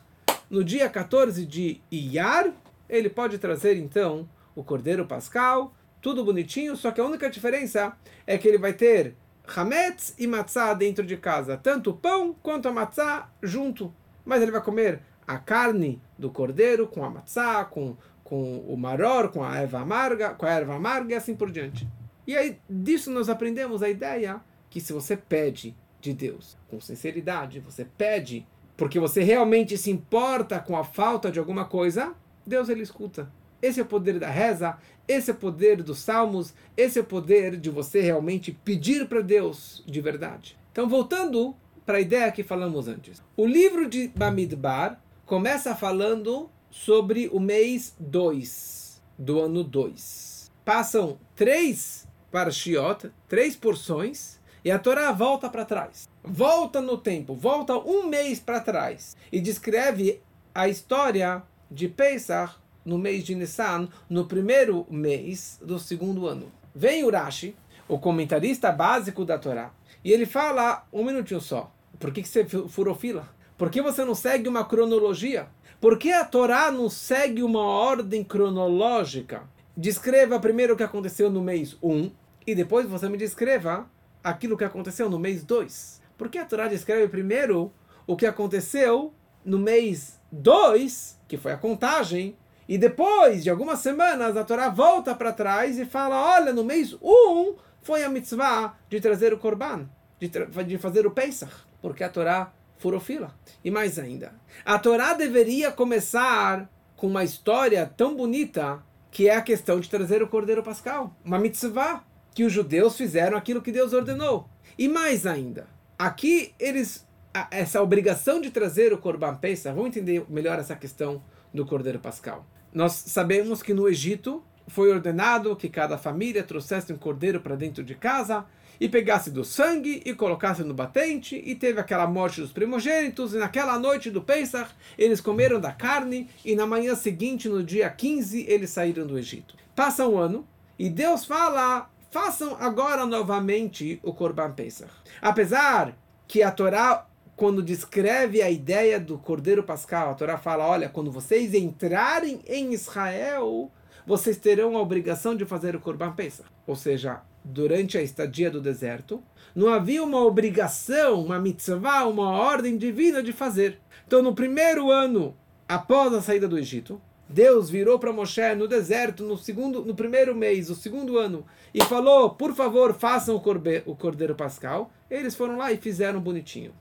no 0.50 0.63
dia 0.63 0.89
14 0.89 1.46
de 1.46 1.81
Iyar, 1.91 2.51
ele 2.89 3.10
pode 3.10 3.38
trazer 3.38 3.77
então 3.77 4.27
o 4.55 4.63
cordeiro 4.63 5.05
pascal, 5.05 5.74
tudo 6.01 6.24
bonitinho, 6.24 6.75
só 6.75 6.91
que 6.91 7.00
a 7.00 7.05
única 7.05 7.29
diferença 7.29 7.96
é 8.25 8.38
que 8.38 8.48
ele 8.48 8.58
vai 8.58 8.74
ter 8.74 9.15
hametz 9.55 10.15
e 10.17 10.27
matzá 10.27 10.74
dentro 10.74 11.05
de 11.05 11.17
casa, 11.17 11.58
tanto 11.58 11.91
o 11.91 11.98
pão 11.98 12.36
quanto 12.41 12.67
a 12.67 12.72
matzá 12.72 13.29
junto. 13.41 13.93
Mas 14.25 14.41
ele 14.41 14.51
vai 14.51 14.62
comer 14.62 15.01
a 15.27 15.38
carne 15.38 16.01
do 16.17 16.29
cordeiro 16.29 16.88
com 16.88 17.03
a 17.03 17.10
matzá, 17.10 17.63
com, 17.65 17.96
com 18.24 18.60
o 18.60 18.75
maror, 18.77 19.29
com 19.29 19.43
a 19.43 19.58
erva 19.58 19.79
amarga, 19.79 20.31
com 20.31 20.46
a 20.46 20.50
erva 20.50 20.75
amarga 20.75 21.13
e 21.13 21.17
assim 21.17 21.36
por 21.36 21.51
diante. 21.51 21.88
E 22.25 22.36
aí 22.36 22.60
disso 22.69 23.12
nós 23.12 23.29
aprendemos 23.29 23.81
a 23.81 23.89
ideia 23.89 24.41
que 24.69 24.79
se 24.79 24.93
você 24.93 25.17
pede 25.17 25.75
de 25.99 26.13
Deus 26.13 26.57
com 26.69 26.79
sinceridade, 26.79 27.59
você 27.59 27.85
pede 27.85 28.45
porque 28.77 28.99
você 28.99 29.21
realmente 29.21 29.77
se 29.77 29.91
importa 29.91 30.57
com 30.57 30.77
a 30.77 30.85
falta 30.85 31.29
de 31.29 31.38
alguma 31.38 31.65
coisa, 31.65 32.15
Deus 32.47 32.69
ele 32.69 32.81
escuta. 32.81 33.29
esse 33.61 33.79
é 33.79 33.83
o 33.83 33.85
poder 33.85 34.17
da 34.17 34.29
reza, 34.29 34.77
esse 35.05 35.29
é 35.29 35.33
o 35.33 35.38
poder 35.38 35.83
dos 35.83 35.99
salmos, 35.99 36.53
esse 36.77 36.97
é 36.97 37.01
o 37.01 37.05
poder 37.05 37.57
de 37.57 37.69
você 37.69 37.99
realmente 37.99 38.53
pedir 38.63 39.05
para 39.07 39.19
Deus 39.19 39.83
de 39.85 39.99
verdade. 39.99 40.57
Então, 40.71 40.88
voltando 40.88 41.53
para 41.85 41.97
a 41.97 42.01
ideia 42.01 42.31
que 42.31 42.43
falamos 42.43 42.88
antes. 42.88 43.21
O 43.35 43.45
livro 43.45 43.89
de 43.89 44.07
Bamidbar 44.09 45.01
começa 45.25 45.75
falando 45.75 46.49
sobre 46.69 47.27
o 47.33 47.39
mês 47.39 47.95
2 47.99 49.01
do 49.17 49.41
ano 49.41 49.63
2. 49.63 50.51
Passam 50.63 51.19
três 51.35 52.07
parshiot, 52.31 53.11
três 53.27 53.55
porções, 53.55 54.38
e 54.63 54.71
a 54.71 54.79
Torá 54.79 55.11
volta 55.11 55.49
para 55.49 55.65
trás. 55.65 56.07
Volta 56.23 56.81
no 56.81 56.97
tempo, 56.97 57.33
volta 57.33 57.77
um 57.77 58.07
mês 58.07 58.39
para 58.39 58.59
trás 58.59 59.15
e 59.31 59.39
descreve 59.39 60.21
a 60.53 60.67
história 60.67 61.43
de 61.69 61.87
Pesach 61.87 62.55
no 62.83 62.97
mês 62.97 63.23
de 63.23 63.35
Nissan, 63.35 63.87
no 64.09 64.25
primeiro 64.25 64.85
mês 64.89 65.59
do 65.61 65.77
segundo 65.77 66.27
ano. 66.27 66.51
Vem 66.73 67.03
Urashi, 67.03 67.55
o 67.87 67.99
comentarista 67.99 68.71
básico 68.71 69.25
da 69.25 69.37
Torá, 69.37 69.71
e 70.03 70.11
ele 70.11 70.25
fala, 70.25 70.85
um 70.91 71.03
minutinho 71.03 71.41
só, 71.41 71.71
por 71.99 72.11
que, 72.11 72.21
que 72.21 72.27
você 72.27 72.45
furou 72.45 72.95
fila? 72.95 73.27
Por 73.57 73.69
que 73.69 73.81
você 73.81 74.05
não 74.05 74.15
segue 74.15 74.47
uma 74.47 74.63
cronologia? 74.63 75.47
Por 75.81 75.97
que 75.97 76.11
a 76.11 76.23
Torá 76.23 76.71
não 76.71 76.89
segue 76.89 77.43
uma 77.43 77.61
ordem 77.61 78.23
cronológica? 78.23 79.43
Descreva 79.75 80.39
primeiro 80.39 80.73
o 80.73 80.77
que 80.77 80.83
aconteceu 80.83 81.29
no 81.29 81.41
mês 81.41 81.77
1 81.83 82.11
e 82.47 82.55
depois 82.55 82.87
você 82.87 83.07
me 83.07 83.17
descreva 83.17 83.89
aquilo 84.23 84.57
que 84.57 84.63
aconteceu 84.63 85.09
no 85.09 85.19
mês 85.19 85.43
2. 85.43 86.01
Por 86.17 86.29
que 86.29 86.38
a 86.38 86.45
Torá 86.45 86.67
descreve 86.67 87.07
primeiro 87.07 87.71
o 88.05 88.15
que 88.15 88.25
aconteceu 88.25 89.13
no 89.45 89.57
mês 89.57 90.19
2, 90.31 91.19
que 91.27 91.38
foi 91.38 91.51
a 91.51 91.57
contagem, 91.57 92.35
e 92.67 92.77
depois 92.77 93.43
de 93.43 93.49
algumas 93.49 93.79
semanas 93.79 94.38
a 94.38 94.43
Torá 94.43 94.69
volta 94.69 95.15
para 95.15 95.33
trás 95.33 95.79
e 95.79 95.85
fala: 95.85 96.35
olha, 96.35 96.53
no 96.53 96.63
mês 96.63 96.93
1 97.01 97.55
foi 97.81 98.03
a 98.03 98.09
mitzvah 98.09 98.77
de 98.89 98.99
trazer 98.99 99.33
o 99.33 99.39
korban, 99.39 99.89
de, 100.19 100.27
de 100.27 100.77
fazer 100.77 101.07
o 101.07 101.11
Pesach, 101.11 101.51
porque 101.81 102.03
a 102.03 102.09
Torá 102.09 102.51
furou 102.77 102.99
fila. 102.99 103.33
E 103.63 103.71
mais 103.71 103.97
ainda, 103.97 104.33
a 104.65 104.77
Torá 104.77 105.13
deveria 105.13 105.71
começar 105.71 106.69
com 106.95 107.07
uma 107.07 107.23
história 107.23 107.91
tão 107.95 108.15
bonita 108.15 108.83
que 109.09 109.27
é 109.27 109.35
a 109.35 109.41
questão 109.41 109.79
de 109.79 109.89
trazer 109.89 110.21
o 110.21 110.27
cordeiro 110.27 110.61
pascal, 110.61 111.15
uma 111.25 111.39
mitzvah, 111.39 112.03
que 112.39 112.46
os 112.46 112.53
judeus 112.53 112.96
fizeram 112.96 113.38
aquilo 113.38 113.62
que 113.62 113.69
Deus 113.69 113.91
ordenou. 113.91 114.48
E 114.77 114.88
mais 114.88 115.27
ainda, 115.27 115.67
aqui 115.98 116.53
eles 116.58 117.05
essa 117.51 117.84
obrigação 117.84 118.39
de 118.39 118.50
trazer 118.50 118.93
o 118.93 118.98
Corban 118.98 119.36
Pesach, 119.36 119.75
vamos 119.75 119.89
entender 119.89 120.24
melhor 120.29 120.58
essa 120.58 120.74
questão 120.74 121.22
do 121.53 121.65
Cordeiro 121.65 122.00
Pascal. 122.00 122.46
Nós 122.74 122.93
sabemos 122.93 123.62
que 123.62 123.74
no 123.74 123.89
Egito 123.89 124.41
foi 124.69 124.89
ordenado 124.89 125.53
que 125.53 125.67
cada 125.67 125.98
família 125.98 126.41
trouxesse 126.41 126.93
um 126.93 126.98
cordeiro 126.98 127.41
para 127.41 127.58
dentro 127.58 127.84
de 127.84 127.93
casa 127.93 128.46
e 128.79 128.88
pegasse 128.88 129.29
do 129.29 129.43
sangue 129.43 130.01
e 130.05 130.13
colocasse 130.13 130.63
no 130.63 130.74
batente, 130.74 131.36
e 131.46 131.53
teve 131.55 131.81
aquela 131.81 132.08
morte 132.08 132.39
dos 132.39 132.53
primogênitos, 132.53 133.34
e 133.34 133.38
naquela 133.38 133.77
noite 133.77 134.10
do 134.10 134.22
Pesach, 134.22 134.72
eles 134.98 135.19
comeram 135.19 135.60
da 135.60 135.74
carne, 135.74 136.29
e 136.46 136.55
na 136.55 136.65
manhã 136.65 136.96
seguinte, 136.96 137.50
no 137.50 137.62
dia 137.62 137.89
15, 137.89 138.46
eles 138.48 138.69
saíram 138.69 139.05
do 139.05 139.19
Egito. 139.19 139.55
Passa 139.75 140.08
um 140.08 140.17
ano, 140.17 140.48
e 140.79 140.89
Deus 140.89 141.25
fala, 141.25 141.89
façam 142.09 142.55
agora 142.59 143.05
novamente 143.05 143.99
o 144.03 144.13
Corban 144.13 144.51
Pesach. 144.51 144.91
Apesar 145.21 145.97
que 146.27 146.43
a 146.43 146.51
Torá 146.51 147.05
quando 147.35 147.63
descreve 147.63 148.41
a 148.41 148.49
ideia 148.49 148.99
do 148.99 149.17
Cordeiro 149.17 149.63
Pascal, 149.63 150.11
a 150.11 150.13
Torá 150.13 150.37
fala: 150.37 150.67
olha, 150.67 150.89
quando 150.89 151.09
vocês 151.09 151.53
entrarem 151.53 152.41
em 152.45 152.73
Israel, 152.73 153.71
vocês 154.05 154.35
terão 154.37 154.75
a 154.75 154.81
obrigação 154.81 155.35
de 155.35 155.45
fazer 155.45 155.73
o 155.73 155.79
Corban 155.79 156.11
Pesach. 156.11 156.49
Ou 156.67 156.75
seja, 156.75 157.21
durante 157.43 157.97
a 157.97 158.01
estadia 158.01 158.51
do 158.51 158.59
deserto, 158.59 159.23
não 159.55 159.69
havia 159.69 160.03
uma 160.03 160.21
obrigação, 160.21 161.23
uma 161.23 161.39
mitzvah, 161.39 162.05
uma 162.05 162.29
ordem 162.29 162.77
divina 162.77 163.23
de 163.23 163.31
fazer. 163.31 163.79
Então, 164.05 164.21
no 164.21 164.35
primeiro 164.35 164.91
ano 164.91 165.33
após 165.69 166.11
a 166.13 166.21
saída 166.21 166.47
do 166.47 166.57
Egito, 166.57 166.99
Deus 167.29 167.69
virou 167.69 168.00
para 168.00 168.12
Moshe 168.12 168.55
no 168.55 168.67
deserto, 168.67 169.24
no 169.24 169.38
segundo, 169.38 169.86
no 169.86 169.93
primeiro 169.93 170.36
mês, 170.36 170.71
o 170.71 170.75
segundo 170.75 171.19
ano, 171.19 171.45
e 171.71 171.83
falou: 171.83 172.31
por 172.31 172.55
favor, 172.55 172.95
façam 172.95 173.36
o, 173.36 173.39
corbe, 173.39 173.83
o 173.86 173.95
Cordeiro 173.95 174.33
Pascal. 174.33 174.91
Eles 175.09 175.36
foram 175.36 175.55
lá 175.55 175.71
e 175.71 175.77
fizeram 175.77 176.19
bonitinho. 176.19 176.74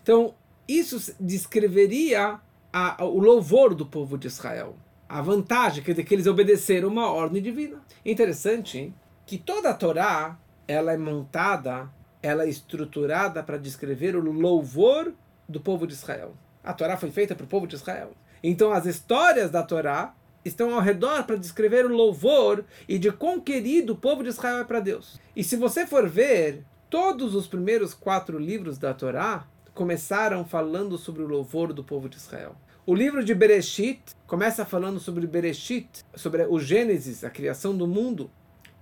Então, 0.00 0.32
isso 0.68 1.12
descreveria 1.18 2.38
a, 2.72 3.02
a, 3.02 3.04
o 3.04 3.18
louvor 3.18 3.74
do 3.74 3.84
povo 3.84 4.16
de 4.16 4.28
Israel. 4.28 4.76
A 5.08 5.20
vantagem 5.20 5.82
dizer, 5.82 6.04
que 6.04 6.14
eles 6.14 6.28
obedeceram 6.28 6.88
uma 6.88 7.10
ordem 7.10 7.42
divina. 7.42 7.82
Interessante 8.06 8.94
que 9.26 9.36
toda 9.36 9.70
a 9.70 9.74
Torá 9.74 10.38
ela 10.68 10.92
é 10.92 10.96
montada, 10.96 11.90
ela 12.22 12.44
é 12.44 12.48
estruturada 12.48 13.42
para 13.42 13.58
descrever 13.58 14.14
o 14.14 14.20
louvor 14.30 15.12
do 15.48 15.60
povo 15.60 15.84
de 15.84 15.94
Israel. 15.94 16.32
A 16.62 16.72
Torá 16.72 16.96
foi 16.96 17.10
feita 17.10 17.34
para 17.34 17.44
o 17.44 17.48
povo 17.48 17.66
de 17.66 17.74
Israel. 17.74 18.12
Então 18.42 18.72
as 18.72 18.86
histórias 18.86 19.50
da 19.50 19.62
Torá 19.62 20.14
estão 20.44 20.74
ao 20.74 20.80
redor 20.80 21.24
para 21.24 21.36
descrever 21.36 21.84
o 21.84 21.94
louvor 21.94 22.64
e 22.88 22.98
de 22.98 23.12
quão 23.12 23.40
querido 23.40 23.92
o 23.92 23.96
povo 23.96 24.22
de 24.22 24.30
Israel 24.30 24.58
é 24.58 24.64
para 24.64 24.80
Deus. 24.80 25.20
E 25.36 25.44
se 25.44 25.56
você 25.56 25.86
for 25.86 26.08
ver 26.08 26.64
todos 26.88 27.34
os 27.34 27.46
primeiros 27.46 27.94
quatro 27.94 28.38
livros 28.38 28.78
da 28.78 28.94
Torá, 28.94 29.46
começaram 29.74 30.44
falando 30.44 30.98
sobre 30.98 31.22
o 31.22 31.28
louvor 31.28 31.72
do 31.72 31.84
povo 31.84 32.08
de 32.08 32.16
Israel. 32.16 32.56
O 32.86 32.94
livro 32.94 33.22
de 33.22 33.34
Bereshit 33.34 34.00
começa 34.26 34.64
falando 34.64 34.98
sobre 34.98 35.26
Bereshit, 35.26 36.04
sobre 36.14 36.44
o 36.46 36.58
Gênesis, 36.58 37.22
a 37.22 37.30
criação 37.30 37.76
do 37.76 37.86
mundo, 37.86 38.30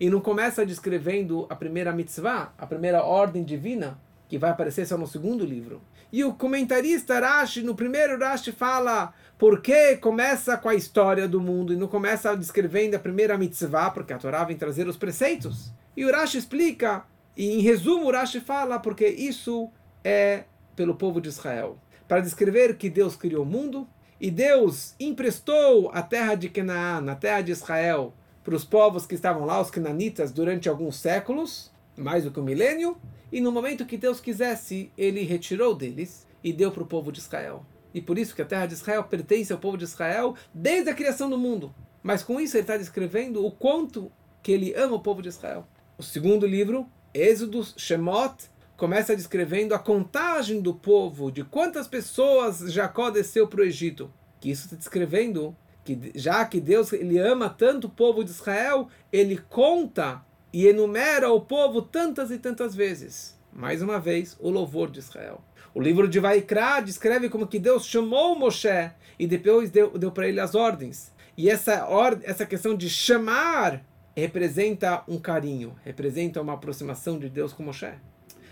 e 0.00 0.08
não 0.08 0.20
começa 0.20 0.64
descrevendo 0.64 1.46
a 1.50 1.56
primeira 1.56 1.92
mitzvah, 1.92 2.54
a 2.56 2.66
primeira 2.66 3.02
ordem 3.02 3.44
divina, 3.44 3.98
que 4.28 4.38
vai 4.38 4.50
aparecer 4.50 4.86
só 4.86 4.96
no 4.96 5.06
segundo 5.06 5.44
livro. 5.44 5.82
E 6.10 6.24
o 6.24 6.32
comentarista 6.32 7.20
Rashi, 7.20 7.62
no 7.62 7.74
primeiro 7.74 8.18
Rashi, 8.18 8.50
fala 8.50 9.12
por 9.38 9.60
que 9.60 9.96
começa 9.96 10.56
com 10.56 10.68
a 10.68 10.74
história 10.74 11.28
do 11.28 11.40
mundo 11.40 11.72
e 11.72 11.76
não 11.76 11.86
começa 11.86 12.34
descrevendo 12.34 12.96
a 12.96 12.98
primeira 12.98 13.36
mitzvah, 13.36 13.90
porque 13.90 14.12
a 14.12 14.18
Torá 14.18 14.42
vem 14.44 14.56
trazer 14.56 14.88
os 14.88 14.96
preceitos. 14.96 15.70
E 15.96 16.04
o 16.04 16.10
Rashi 16.10 16.38
explica, 16.38 17.04
e 17.36 17.52
em 17.52 17.60
resumo 17.60 18.06
o 18.06 18.10
Rashi 18.10 18.40
fala, 18.40 18.78
porque 18.78 19.06
isso 19.06 19.70
é 20.02 20.44
pelo 20.74 20.94
povo 20.94 21.20
de 21.20 21.28
Israel, 21.28 21.76
para 22.06 22.20
descrever 22.20 22.76
que 22.76 22.88
Deus 22.88 23.14
criou 23.14 23.42
o 23.42 23.46
mundo 23.46 23.86
e 24.20 24.30
Deus 24.30 24.94
emprestou 24.98 25.90
a 25.92 26.02
terra 26.02 26.34
de 26.34 26.48
Canaã, 26.48 27.04
a 27.10 27.14
terra 27.14 27.42
de 27.42 27.52
Israel, 27.52 28.14
para 28.42 28.54
os 28.54 28.64
povos 28.64 29.04
que 29.04 29.14
estavam 29.14 29.44
lá, 29.44 29.60
os 29.60 29.70
cananitas, 29.70 30.32
durante 30.32 30.68
alguns 30.68 30.96
séculos, 30.96 31.70
mais 31.96 32.24
do 32.24 32.30
que 32.30 32.40
um 32.40 32.44
milênio, 32.44 32.96
e 33.30 33.40
no 33.40 33.52
momento 33.52 33.86
que 33.86 33.96
Deus 33.96 34.20
quisesse, 34.20 34.90
ele 34.96 35.22
retirou 35.22 35.74
deles 35.74 36.26
e 36.42 36.52
deu 36.52 36.70
para 36.70 36.82
o 36.82 36.86
povo 36.86 37.12
de 37.12 37.18
Israel. 37.18 37.64
E 37.92 38.00
por 38.00 38.18
isso 38.18 38.34
que 38.34 38.42
a 38.42 38.46
terra 38.46 38.66
de 38.66 38.74
Israel 38.74 39.04
pertence 39.04 39.52
ao 39.52 39.58
povo 39.58 39.76
de 39.76 39.84
Israel 39.84 40.34
desde 40.52 40.90
a 40.90 40.94
criação 40.94 41.28
do 41.28 41.38
mundo. 41.38 41.74
Mas 42.02 42.22
com 42.22 42.40
isso 42.40 42.56
ele 42.56 42.62
está 42.62 42.76
descrevendo 42.76 43.44
o 43.44 43.50
quanto 43.50 44.10
que 44.42 44.52
ele 44.52 44.74
ama 44.74 44.96
o 44.96 45.00
povo 45.00 45.20
de 45.20 45.28
Israel. 45.28 45.66
O 45.96 46.02
segundo 46.02 46.46
livro, 46.46 46.86
Êxodos, 47.12 47.74
Shemot, 47.76 48.50
começa 48.76 49.16
descrevendo 49.16 49.74
a 49.74 49.78
contagem 49.78 50.60
do 50.60 50.72
povo, 50.72 51.32
de 51.32 51.42
quantas 51.42 51.88
pessoas 51.88 52.60
Jacó 52.72 53.10
desceu 53.10 53.48
para 53.48 53.60
o 53.60 53.64
Egito. 53.64 54.12
Que 54.40 54.50
isso 54.50 54.66
está 54.66 54.76
descrevendo 54.76 55.56
que 55.84 56.12
já 56.14 56.44
que 56.44 56.60
Deus 56.60 56.92
ele 56.92 57.18
ama 57.18 57.48
tanto 57.48 57.88
o 57.88 57.90
povo 57.90 58.22
de 58.22 58.30
Israel, 58.30 58.88
ele 59.10 59.38
conta 59.48 60.22
e 60.52 60.66
enumera 60.66 61.30
o 61.30 61.40
povo 61.40 61.82
tantas 61.82 62.30
e 62.30 62.38
tantas 62.38 62.74
vezes. 62.74 63.38
Mais 63.52 63.82
uma 63.82 63.98
vez, 63.98 64.36
o 64.40 64.50
louvor 64.50 64.90
de 64.90 64.98
Israel. 65.00 65.40
O 65.74 65.80
livro 65.80 66.08
de 66.08 66.18
Vaikra 66.18 66.80
descreve 66.80 67.28
como 67.28 67.46
que 67.46 67.58
Deus 67.58 67.86
chamou 67.86 68.34
Moshe 68.34 68.90
e 69.18 69.26
depois 69.26 69.70
deu, 69.70 69.96
deu 69.98 70.10
para 70.10 70.28
ele 70.28 70.40
as 70.40 70.54
ordens. 70.54 71.12
E 71.36 71.48
essa, 71.48 71.88
or, 71.88 72.18
essa 72.22 72.46
questão 72.46 72.74
de 72.74 72.88
chamar 72.88 73.84
representa 74.16 75.04
um 75.06 75.18
carinho, 75.18 75.76
representa 75.84 76.40
uma 76.40 76.54
aproximação 76.54 77.18
de 77.18 77.28
Deus 77.28 77.52
com 77.52 77.62
Moshe. 77.62 77.92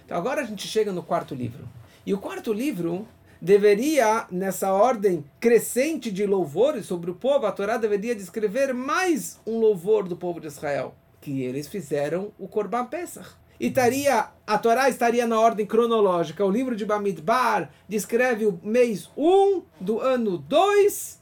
Então 0.05 0.17
agora 0.17 0.43
a 0.43 0.45
gente 0.45 0.69
chega 0.69 0.93
no 0.93 1.03
quarto 1.03 1.35
livro. 1.35 1.69
E 2.05 2.15
o 2.15 2.19
quarto 2.19 2.53
livro 2.53 3.09
deveria, 3.41 4.27
nessa 4.31 4.73
ordem 4.73 5.25
crescente 5.41 6.11
de 6.13 6.25
louvores 6.25 6.87
sobre 6.87 7.11
o 7.11 7.15
povo, 7.15 7.47
a 7.47 7.53
Torá 7.53 7.77
deveria 7.77 8.15
descrever 8.15 8.73
mais 8.73 9.41
um 9.47 9.59
louvor 9.59 10.07
do 10.07 10.17
povo 10.17 10.41
de 10.41 10.47
Israel, 10.47 10.95
que 11.27 11.43
eles 11.43 11.67
fizeram 11.67 12.33
o 12.39 12.47
Korban 12.47 12.87
Pesach. 12.87 13.31
E 13.59 13.69
taria, 13.69 14.29
a 14.47 14.59
Torá 14.59 14.89
estaria 14.89 15.27
na 15.27 15.41
ordem 15.41 15.67
cronológica. 15.67 16.45
O 16.45 16.51
livro 16.51 16.77
de 16.77 16.85
Bamidbar 16.85 17.69
descreve 17.89 18.47
o 18.47 18.61
mês 18.63 19.11
1 19.17 19.63
do 19.81 19.99
ano 19.99 20.39
2 20.39 21.21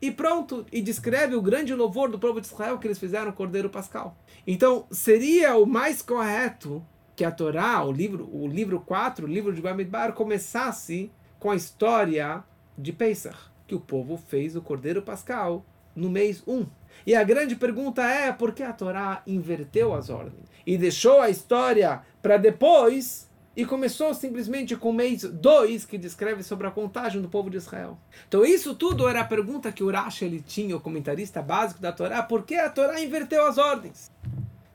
e 0.00 0.10
pronto, 0.10 0.64
e 0.72 0.80
descreve 0.80 1.34
o 1.34 1.42
grande 1.42 1.74
louvor 1.74 2.10
do 2.10 2.18
povo 2.18 2.40
de 2.40 2.46
Israel 2.46 2.78
que 2.78 2.86
eles 2.86 2.98
fizeram 2.98 3.30
o 3.30 3.34
Cordeiro 3.34 3.68
Pascal. 3.68 4.16
Então, 4.46 4.86
seria 4.90 5.54
o 5.54 5.66
mais 5.66 6.00
correto 6.00 6.82
que 7.14 7.22
a 7.22 7.30
Torá, 7.30 7.84
o 7.84 7.92
livro, 7.92 8.26
o 8.32 8.48
livro 8.48 8.80
4, 8.80 9.26
o 9.26 9.28
livro 9.28 9.52
de 9.52 9.60
Bamidbar, 9.60 10.14
começasse 10.14 11.12
com 11.38 11.50
a 11.50 11.56
história 11.56 12.42
de 12.78 12.90
Pesach, 12.90 13.36
que 13.66 13.74
o 13.74 13.80
povo 13.80 14.16
fez 14.16 14.56
o 14.56 14.62
Cordeiro 14.62 15.02
Pascal 15.02 15.62
no 15.94 16.10
mês 16.10 16.42
1. 16.46 16.66
E 17.06 17.14
a 17.14 17.24
grande 17.24 17.56
pergunta 17.56 18.02
é 18.02 18.32
por 18.32 18.52
que 18.52 18.62
a 18.62 18.72
Torá 18.72 19.22
inverteu 19.26 19.94
as 19.94 20.10
ordens 20.10 20.46
e 20.66 20.76
deixou 20.76 21.20
a 21.20 21.30
história 21.30 22.02
para 22.22 22.36
depois 22.36 23.30
e 23.56 23.66
começou 23.66 24.14
simplesmente 24.14 24.76
com 24.76 24.90
o 24.90 24.94
mês 24.94 25.22
2, 25.22 25.84
que 25.84 25.98
descreve 25.98 26.42
sobre 26.42 26.66
a 26.66 26.70
contagem 26.70 27.20
do 27.20 27.28
povo 27.28 27.50
de 27.50 27.58
Israel. 27.58 27.98
Então 28.26 28.44
isso 28.44 28.74
tudo 28.74 29.06
era 29.06 29.20
a 29.20 29.24
pergunta 29.24 29.72
que 29.72 29.84
o 29.84 29.90
Rashi 29.90 30.24
ele 30.24 30.40
tinha, 30.40 30.76
o 30.76 30.80
comentarista 30.80 31.42
básico 31.42 31.80
da 31.80 31.92
Torá, 31.92 32.22
por 32.22 32.44
que 32.44 32.54
a 32.54 32.70
Torá 32.70 33.00
inverteu 33.00 33.46
as 33.46 33.58
ordens? 33.58 34.10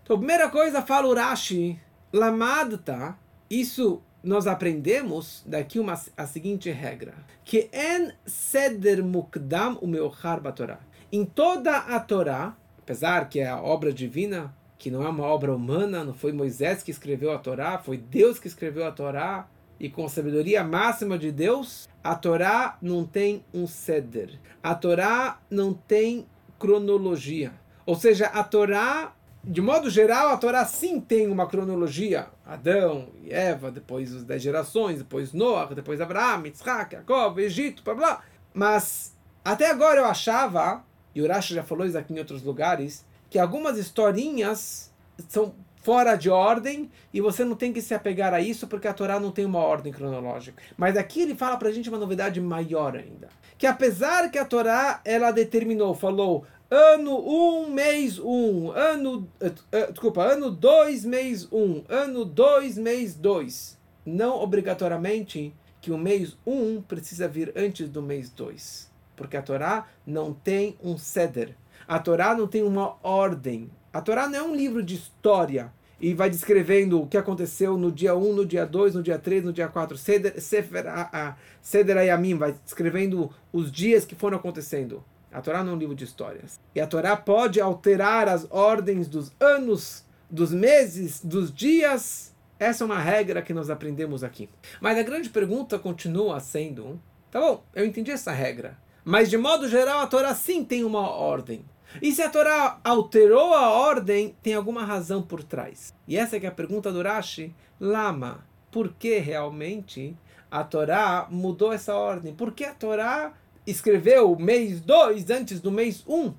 Então 0.03 0.15
a 0.15 0.19
primeira 0.19 0.49
coisa 0.49 0.81
fala 0.81 1.07
o 1.07 1.15
Rashi, 1.15 1.79
Lamadta, 2.13 3.17
isso 3.49 4.01
nós 4.23 4.45
aprendemos 4.45 5.43
daqui 5.45 5.79
uma, 5.79 5.99
a 6.15 6.27
seguinte 6.27 6.69
regra, 6.69 7.13
que 7.43 7.69
en 7.73 8.11
seder 8.25 9.03
mukdam 9.03 9.77
o 9.81 9.87
meu 9.87 10.11
Torá. 10.55 10.79
Em 11.09 11.23
toda 11.23 11.77
a 11.77 11.99
Torá, 12.01 12.55
apesar 12.79 13.29
que 13.29 13.39
é 13.39 13.47
a 13.47 13.61
obra 13.61 13.93
divina, 13.93 14.53
que 14.77 14.91
não 14.91 15.01
é 15.01 15.07
uma 15.07 15.23
obra 15.23 15.55
humana, 15.55 16.03
não 16.03 16.13
foi 16.13 16.33
Moisés 16.33 16.83
que 16.83 16.91
escreveu 16.91 17.31
a 17.31 17.37
Torá, 17.37 17.77
foi 17.77 17.97
Deus 17.97 18.37
que 18.39 18.47
escreveu 18.47 18.85
a 18.85 18.91
Torá, 18.91 19.47
e 19.79 19.89
com 19.89 20.05
a 20.05 20.09
sabedoria 20.09 20.65
máxima 20.65 21.17
de 21.17 21.31
Deus, 21.31 21.87
a 22.03 22.13
Torá 22.13 22.77
não 22.81 23.05
tem 23.05 23.45
um 23.53 23.65
ceder. 23.67 24.37
A 24.61 24.75
Torá 24.75 25.39
não 25.49 25.73
tem 25.73 26.27
cronologia. 26.59 27.53
Ou 27.85 27.95
seja, 27.95 28.25
a 28.27 28.43
Torá, 28.43 29.13
de 29.41 29.61
modo 29.61 29.89
geral, 29.89 30.29
a 30.29 30.37
Torá 30.37 30.65
sim 30.65 30.99
tem 30.99 31.27
uma 31.27 31.47
cronologia. 31.47 32.27
Adão 32.45 33.07
e 33.23 33.31
Eva, 33.31 33.71
depois 33.71 34.13
os 34.13 34.25
dez 34.25 34.41
gerações, 34.41 34.97
depois 34.97 35.31
Noah, 35.31 35.73
depois 35.73 36.01
Abraão, 36.01 36.45
Yitzhak, 36.45 36.95
Jacob, 36.95 37.39
Egito, 37.39 37.81
blá 37.83 37.93
blá. 37.93 38.21
Mas 38.53 39.15
até 39.45 39.69
agora 39.69 40.01
eu 40.01 40.05
achava 40.05 40.83
e 41.17 41.21
o 41.21 41.27
Rashi 41.27 41.55
já 41.55 41.63
falou 41.63 41.83
isso 41.83 41.97
aqui 41.97 42.13
em 42.13 42.19
outros 42.19 42.43
lugares, 42.43 43.03
que 43.27 43.39
algumas 43.39 43.79
historinhas 43.79 44.93
são 45.27 45.55
fora 45.81 46.15
de 46.15 46.29
ordem 46.29 46.91
e 47.11 47.19
você 47.19 47.43
não 47.43 47.55
tem 47.55 47.73
que 47.73 47.81
se 47.81 47.95
apegar 47.95 48.35
a 48.35 48.39
isso 48.39 48.67
porque 48.67 48.87
a 48.87 48.93
Torá 48.93 49.19
não 49.19 49.31
tem 49.31 49.43
uma 49.43 49.57
ordem 49.57 49.91
cronológica. 49.91 50.61
Mas 50.77 50.95
aqui 50.95 51.23
ele 51.23 51.33
fala 51.33 51.57
para 51.57 51.69
a 51.69 51.71
gente 51.71 51.89
uma 51.89 51.97
novidade 51.97 52.39
maior 52.39 52.95
ainda, 52.95 53.29
que 53.57 53.65
apesar 53.65 54.29
que 54.29 54.37
a 54.37 54.45
Torá 54.45 55.01
ela 55.03 55.31
determinou, 55.31 55.95
falou 55.95 56.45
ano 56.69 57.17
1, 57.17 57.63
um, 57.63 57.69
mês 57.71 58.19
1, 58.19 58.29
um, 58.29 58.69
ano 58.69 59.27
uh, 59.41 59.47
uh, 59.47 59.91
desculpa, 59.91 60.21
ano 60.21 60.51
2, 60.51 61.03
mês 61.03 61.47
1, 61.51 61.57
um, 61.57 61.83
ano 61.89 62.25
2, 62.25 62.77
mês 62.77 63.15
2, 63.15 63.75
não 64.05 64.35
obrigatoriamente 64.35 65.51
que 65.81 65.89
o 65.89 65.97
mês 65.97 66.37
1 66.45 66.51
um 66.53 66.79
precisa 66.79 67.27
vir 67.27 67.51
antes 67.55 67.89
do 67.89 68.03
mês 68.03 68.29
2 68.29 68.95
porque 69.17 69.35
a 69.35 69.41
Torá 69.41 69.87
não 70.05 70.31
tem 70.31 70.77
um 70.81 70.97
ceder. 70.97 71.55
A 71.85 71.99
Torá 71.99 72.33
não 72.33 72.47
tem 72.47 72.63
uma 72.63 72.95
ordem. 73.03 73.69
A 73.91 73.99
Torá 73.99 74.29
não 74.29 74.39
é 74.39 74.43
um 74.43 74.55
livro 74.55 74.81
de 74.81 74.95
história 74.95 75.73
e 75.99 76.13
vai 76.13 76.29
descrevendo 76.29 77.01
o 77.01 77.07
que 77.07 77.17
aconteceu 77.17 77.75
no 77.77 77.91
dia 77.91 78.15
1, 78.15 78.33
no 78.33 78.45
dia 78.45 78.65
2, 78.65 78.93
no 78.93 79.03
dia 79.03 79.17
3, 79.17 79.43
no 79.43 79.51
dia 79.51 79.67
4. 79.67 79.97
Seder, 79.97 80.39
Sefer, 80.39 80.87
a, 80.87 81.35
Seder 81.59 81.97
Ayamim 81.97 82.35
vai 82.35 82.55
descrevendo 82.63 83.31
os 83.51 83.71
dias 83.71 84.05
que 84.05 84.15
foram 84.15 84.37
acontecendo. 84.37 85.03
A 85.31 85.41
Torá 85.41 85.63
não 85.63 85.73
é 85.73 85.75
um 85.75 85.79
livro 85.79 85.95
de 85.95 86.03
histórias. 86.03 86.59
E 86.73 86.79
a 86.79 86.87
Torá 86.87 87.17
pode 87.17 87.59
alterar 87.59 88.27
as 88.29 88.47
ordens 88.49 89.07
dos 89.07 89.31
anos, 89.39 90.05
dos 90.29 90.53
meses, 90.53 91.19
dos 91.23 91.51
dias. 91.51 92.33
Essa 92.59 92.83
é 92.83 92.85
uma 92.85 92.99
regra 92.99 93.41
que 93.41 93.53
nós 93.53 93.69
aprendemos 93.69 94.23
aqui. 94.23 94.49
Mas 94.79 94.97
a 94.97 95.03
grande 95.03 95.29
pergunta 95.29 95.77
continua 95.77 96.39
sendo: 96.39 96.99
tá 97.31 97.39
bom, 97.39 97.63
eu 97.75 97.85
entendi 97.85 98.11
essa 98.11 98.31
regra. 98.31 98.77
Mas 99.09 99.29
de 99.29 99.37
modo 99.37 99.69
geral, 99.69 100.01
a 100.01 100.07
Torá 100.07 100.35
sim 100.35 100.65
tem 100.65 100.83
uma 100.83 101.09
ordem. 101.09 101.63
E 102.01 102.11
se 102.11 102.21
a 102.21 102.29
Torá 102.29 102.77
alterou 102.83 103.53
a 103.53 103.69
ordem, 103.69 104.35
tem 104.43 104.53
alguma 104.53 104.83
razão 104.83 105.21
por 105.21 105.41
trás. 105.41 105.93
E 106.05 106.17
essa 106.17 106.35
é, 106.35 106.43
é 106.43 106.47
a 106.47 106.51
pergunta 106.51 106.91
do 106.91 107.01
Rashi. 107.01 107.55
Lama, 107.79 108.45
por 108.69 108.91
que 108.91 109.17
realmente 109.19 110.13
a 110.51 110.61
Torá 110.61 111.25
mudou 111.31 111.71
essa 111.71 111.95
ordem? 111.95 112.35
Por 112.35 112.51
que 112.51 112.65
a 112.65 112.73
Torá 112.73 113.31
escreveu 113.65 114.35
mês 114.37 114.81
2 114.81 115.29
antes 115.29 115.61
do 115.61 115.71
mês 115.71 116.03
1? 116.05 116.13
Um? 116.13 116.33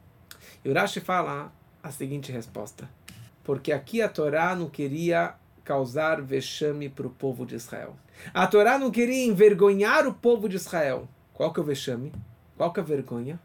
E 0.62 0.68
o 0.68 0.74
Rashi 0.74 1.00
fala 1.00 1.50
a 1.83 1.90
seguinte 1.90 2.31
resposta. 2.31 2.87
Porque 3.44 3.72
aqui 3.72 4.02
a 4.02 4.11
Torá 4.11 4.54
não 4.54 4.68
queria 4.68 5.37
causar 5.64 6.20
vexame 6.20 6.90
para 6.90 7.07
o 7.07 7.11
povo 7.11 7.46
de 7.46 7.54
Israel. 7.54 7.96
A 8.35 8.46
Torá 8.46 8.78
não 8.78 8.90
queria 8.90 9.24
envergonhar 9.24 10.07
o 10.07 10.12
povo 10.12 10.50
de 10.50 10.57
Israel. 10.57 11.09
Qual 11.33 11.50
que 11.50 11.59
é 11.59 11.62
o 11.62 11.66
vexame? 11.66 12.12
Qual 12.59 12.73
que 12.73 12.81
é 12.81 12.83
a 12.83 12.87
vergonha? 12.87 13.38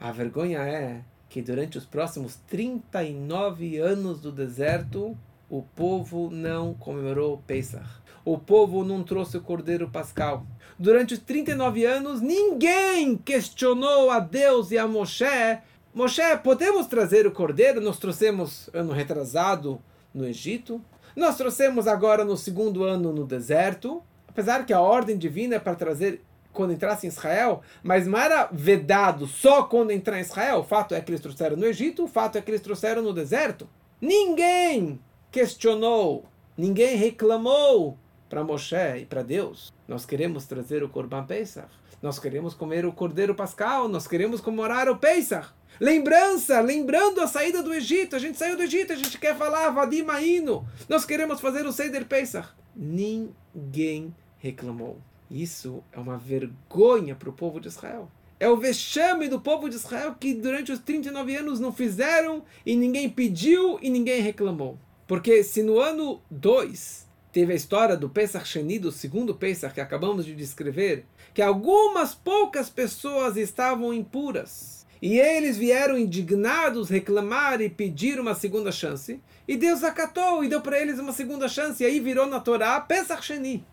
A 0.00 0.10
vergonha 0.10 0.58
é 0.58 1.00
que 1.28 1.40
durante 1.40 1.78
os 1.78 1.86
próximos 1.86 2.34
39 2.48 3.78
anos 3.78 4.20
do 4.20 4.32
deserto, 4.32 5.16
o 5.48 5.62
povo 5.62 6.28
não 6.32 6.74
comemorou 6.74 7.40
Pesach. 7.46 7.86
O 8.24 8.36
povo 8.36 8.84
não 8.84 9.04
trouxe 9.04 9.36
o 9.36 9.40
cordeiro 9.40 9.88
pascal. 9.88 10.44
Durante 10.76 11.14
os 11.14 11.20
39 11.20 11.84
anos, 11.84 12.20
ninguém 12.20 13.16
questionou 13.16 14.10
a 14.10 14.18
Deus 14.18 14.72
e 14.72 14.78
a 14.78 14.88
Moshe. 14.88 15.60
Moshe, 15.94 16.36
podemos 16.42 16.88
trazer 16.88 17.24
o 17.24 17.30
cordeiro? 17.30 17.80
Nós 17.80 18.00
trouxemos 18.00 18.68
ano 18.74 18.92
retrasado 18.92 19.80
no 20.12 20.26
Egito. 20.26 20.82
Nós 21.14 21.36
trouxemos 21.36 21.86
agora 21.86 22.24
no 22.24 22.36
segundo 22.36 22.82
ano 22.82 23.12
no 23.12 23.24
deserto. 23.24 24.02
Apesar 24.26 24.66
que 24.66 24.72
a 24.72 24.80
ordem 24.80 25.16
divina 25.16 25.54
é 25.54 25.60
para 25.60 25.76
trazer 25.76 26.25
quando 26.56 26.72
entrasse 26.72 27.06
em 27.06 27.10
Israel, 27.10 27.60
mas 27.82 28.06
não 28.06 28.18
era 28.18 28.48
vedado 28.50 29.26
só 29.26 29.62
quando 29.64 29.90
entrar 29.90 30.18
em 30.18 30.22
Israel. 30.22 30.60
O 30.60 30.64
fato 30.64 30.94
é 30.94 31.00
que 31.00 31.10
eles 31.10 31.20
trouxeram 31.20 31.56
no 31.56 31.66
Egito, 31.66 32.04
o 32.04 32.08
fato 32.08 32.38
é 32.38 32.40
que 32.40 32.50
eles 32.50 32.62
trouxeram 32.62 33.02
no 33.02 33.12
deserto. 33.12 33.68
Ninguém 34.00 34.98
questionou, 35.30 36.24
ninguém 36.56 36.96
reclamou 36.96 37.98
para 38.28 38.42
Moshe 38.42 38.98
e 39.00 39.04
para 39.04 39.22
Deus. 39.22 39.72
Nós 39.86 40.06
queremos 40.06 40.46
trazer 40.46 40.82
o 40.82 40.88
Corban 40.88 41.24
Pesach. 41.24 41.68
Nós 42.02 42.18
queremos 42.18 42.54
comer 42.54 42.86
o 42.86 42.92
Cordeiro 42.92 43.34
Pascal, 43.34 43.88
nós 43.88 44.06
queremos 44.06 44.40
comemorar 44.40 44.88
o 44.88 44.96
Pesach. 44.96 45.48
Lembrança, 45.78 46.60
lembrando 46.60 47.20
a 47.20 47.26
saída 47.26 47.62
do 47.62 47.74
Egito. 47.74 48.16
A 48.16 48.18
gente 48.18 48.38
saiu 48.38 48.56
do 48.56 48.62
Egito, 48.62 48.94
a 48.94 48.96
gente 48.96 49.18
quer 49.18 49.36
falar 49.36 49.70
Vadim 49.70 50.06
Aino. 50.08 50.66
Nós 50.88 51.04
queremos 51.04 51.40
fazer 51.40 51.66
o 51.66 51.72
Seder 51.72 52.06
Pesach. 52.06 52.48
Ninguém 52.74 54.14
reclamou. 54.38 54.98
Isso 55.30 55.82
é 55.92 55.98
uma 55.98 56.16
vergonha 56.16 57.14
para 57.14 57.28
o 57.28 57.32
povo 57.32 57.60
de 57.60 57.68
Israel. 57.68 58.10
É 58.38 58.48
o 58.48 58.56
vexame 58.56 59.28
do 59.28 59.40
povo 59.40 59.68
de 59.68 59.76
Israel 59.76 60.14
que 60.18 60.34
durante 60.34 60.70
os 60.70 60.78
39 60.78 61.36
anos 61.36 61.58
não 61.58 61.72
fizeram 61.72 62.44
e 62.64 62.76
ninguém 62.76 63.08
pediu 63.08 63.78
e 63.80 63.88
ninguém 63.90 64.20
reclamou. 64.20 64.78
Porque 65.06 65.42
se 65.42 65.62
no 65.62 65.80
ano 65.80 66.20
2 66.30 67.06
teve 67.32 67.52
a 67.52 67.56
história 67.56 67.96
do 67.96 68.08
Pesach 68.08 68.46
Sheni, 68.46 68.78
do 68.78 68.92
segundo 68.92 69.34
Pesach 69.34 69.74
que 69.74 69.80
acabamos 69.80 70.24
de 70.24 70.34
descrever, 70.34 71.06
que 71.32 71.42
algumas 71.42 72.14
poucas 72.14 72.68
pessoas 72.68 73.36
estavam 73.36 73.92
impuras. 73.92 74.86
E 75.00 75.18
eles 75.18 75.56
vieram 75.56 75.98
indignados 75.98 76.88
reclamar 76.88 77.60
e 77.60 77.68
pedir 77.68 78.18
uma 78.20 78.34
segunda 78.34 78.70
chance. 78.70 79.20
E 79.46 79.56
Deus 79.56 79.82
acatou 79.82 80.42
e 80.42 80.48
deu 80.48 80.60
para 80.60 80.80
eles 80.80 80.98
uma 80.98 81.12
segunda 81.12 81.48
chance. 81.48 81.82
E 81.82 81.86
aí 81.86 82.00
virou 82.00 82.26
na 82.26 82.40
Torá 82.40 82.80
Pesach 82.80 83.24
Sheni 83.24 83.64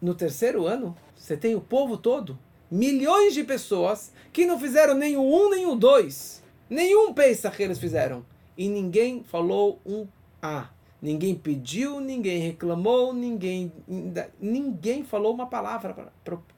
no 0.00 0.14
terceiro 0.14 0.66
ano, 0.66 0.96
você 1.16 1.36
tem 1.36 1.54
o 1.54 1.60
povo 1.60 1.96
todo, 1.96 2.38
milhões 2.70 3.34
de 3.34 3.44
pessoas 3.44 4.12
que 4.32 4.46
não 4.46 4.58
fizeram 4.58 4.94
nem 4.94 5.16
o 5.16 5.22
um 5.22 5.50
nem 5.50 5.66
o 5.66 5.74
dois. 5.74 6.42
Nenhum 6.68 7.12
Pesach 7.12 7.62
eles 7.62 7.78
fizeram. 7.78 8.24
E 8.56 8.68
ninguém 8.68 9.22
falou 9.22 9.80
um 9.84 10.06
A. 10.42 10.68
Ninguém 11.00 11.34
pediu, 11.34 12.00
ninguém 12.00 12.38
reclamou, 12.38 13.12
ninguém 13.12 13.70
ninguém 14.40 15.04
falou 15.04 15.34
uma 15.34 15.46
palavra 15.46 16.10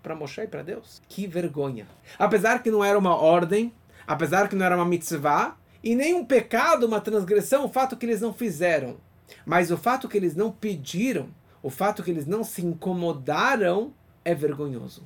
para 0.03 0.14
Moshe 0.14 0.40
e 0.40 0.46
para 0.46 0.62
Deus. 0.62 1.03
Que 1.09 1.27
vergonha. 1.27 1.87
Apesar 2.16 2.62
que 2.62 2.70
não 2.70 2.85
era 2.85 2.96
uma 2.96 3.16
ordem, 3.16 3.72
apesar 4.07 4.49
que 4.49 4.55
não 4.55 4.64
era 4.64 4.77
uma 4.77 4.85
mitzvah, 4.85 5.57
e 5.83 5.94
nem 5.94 6.14
um 6.14 6.25
pecado, 6.25 6.87
uma 6.87 7.01
transgressão, 7.01 7.64
o 7.64 7.68
fato 7.68 7.96
que 7.96 8.07
eles 8.07 8.20
não 8.20 8.33
fizeram. 8.33 8.96
Mas 9.44 9.70
o 9.70 9.77
fato 9.77 10.09
que 10.09 10.16
eles 10.16 10.37
não 10.37 10.53
pediram, 10.53 11.29
o 11.66 11.70
fato 11.70 12.05
que 12.05 12.12
eles 12.12 12.26
não 12.26 12.44
se 12.44 12.64
incomodaram 12.64 13.92
é 14.24 14.33
vergonhoso. 14.33 15.05